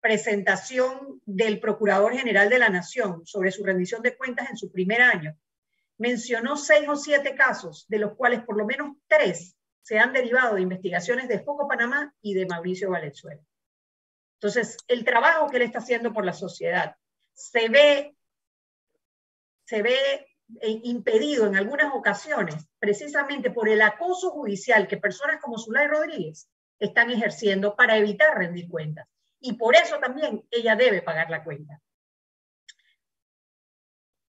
[0.01, 5.01] presentación del Procurador General de la Nación sobre su rendición de cuentas en su primer
[5.01, 5.35] año,
[5.97, 10.53] mencionó seis o siete casos, de los cuales por lo menos tres se han derivado
[10.53, 13.41] de investigaciones de Foco Panamá y de Mauricio Valenzuela.
[14.43, 16.97] Entonces, el trabajo que él está haciendo por la sociedad
[17.31, 18.13] se ve,
[19.63, 20.27] se ve
[20.59, 26.49] eh, impedido en algunas ocasiones precisamente por el acoso judicial que personas como Zulay Rodríguez
[26.77, 29.07] están ejerciendo para evitar rendir cuentas.
[29.39, 31.79] Y por eso también ella debe pagar la cuenta.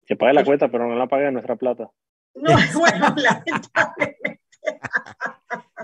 [0.07, 1.91] Que pague la cuenta, pero no la pague nuestra plata.
[2.33, 2.49] No,
[2.79, 4.41] bueno, lamentablemente.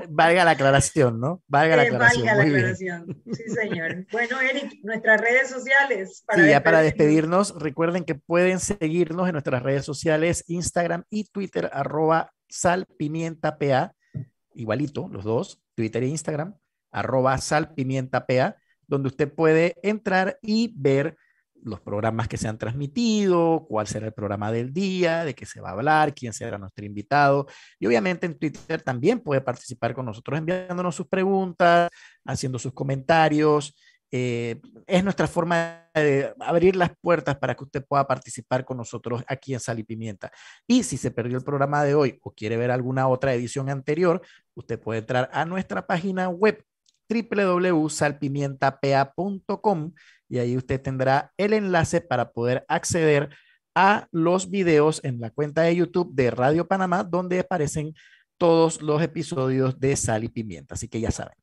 [0.10, 1.44] Valga la aclaración, ¿no?
[1.48, 2.26] Valga la eh, aclaración.
[2.26, 3.24] Valga la aclaración.
[3.32, 4.08] Sí, señor.
[4.12, 6.24] Bueno, Eric, nuestras redes sociales.
[6.26, 11.26] Para sí, ya para despedirnos, recuerden que pueden seguirnos en nuestras redes sociales, Instagram y
[11.26, 13.94] Twitter, arroba salpimientapa,
[14.54, 16.56] igualito, los dos, Twitter e Instagram,
[16.92, 18.56] arroba salpimientapa,
[18.88, 21.18] donde usted puede entrar y ver
[21.66, 25.60] los programas que se han transmitido, cuál será el programa del día, de qué se
[25.60, 27.48] va a hablar, quién será nuestro invitado.
[27.80, 31.90] Y obviamente en Twitter también puede participar con nosotros enviándonos sus preguntas,
[32.26, 33.76] haciendo sus comentarios.
[34.12, 39.24] eh, es nuestra forma de abrir las puertas para que usted pueda participar con nosotros
[39.28, 40.32] aquí en Sal y Pimienta.
[40.68, 44.22] Y si se perdió el programa de hoy o quiere ver alguna otra edición anterior,
[44.54, 46.64] usted puede entrar a nuestra página web
[47.10, 49.94] www.salpimientapa.com
[50.28, 53.30] y ahí usted tendrá el enlace para poder acceder
[53.76, 57.94] a los videos en la cuenta de YouTube de Radio Panamá, donde aparecen
[58.38, 60.76] todos los episodios de Sal y Pimienta.
[60.76, 61.36] Así que ya saben.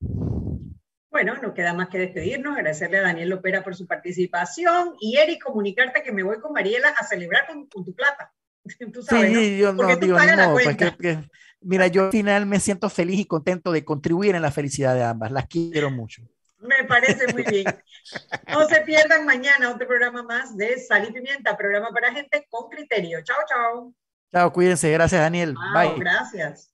[1.11, 5.43] Bueno, no queda más que despedirnos, agradecerle a Daniel Lopera por su participación y Eric,
[5.45, 8.33] comunicarte que me voy con Mariela a celebrar con, tu plata.
[8.93, 10.77] Tú sabes, sí, yo no digo, no, pues
[11.61, 15.05] mira, yo al final me siento feliz y contento de contribuir en la felicidad de
[15.05, 16.23] ambas, las quiero mucho.
[16.63, 17.67] Me parece muy bien.
[18.49, 22.71] No se pierdan mañana otro programa más de Sal y Pimienta, programa para gente con
[22.71, 23.21] criterio.
[23.23, 23.95] Chao, chao.
[24.33, 24.91] Chao, cuídense.
[24.91, 25.55] Gracias, Daniel.
[25.75, 25.99] Bye.
[25.99, 26.72] Gracias.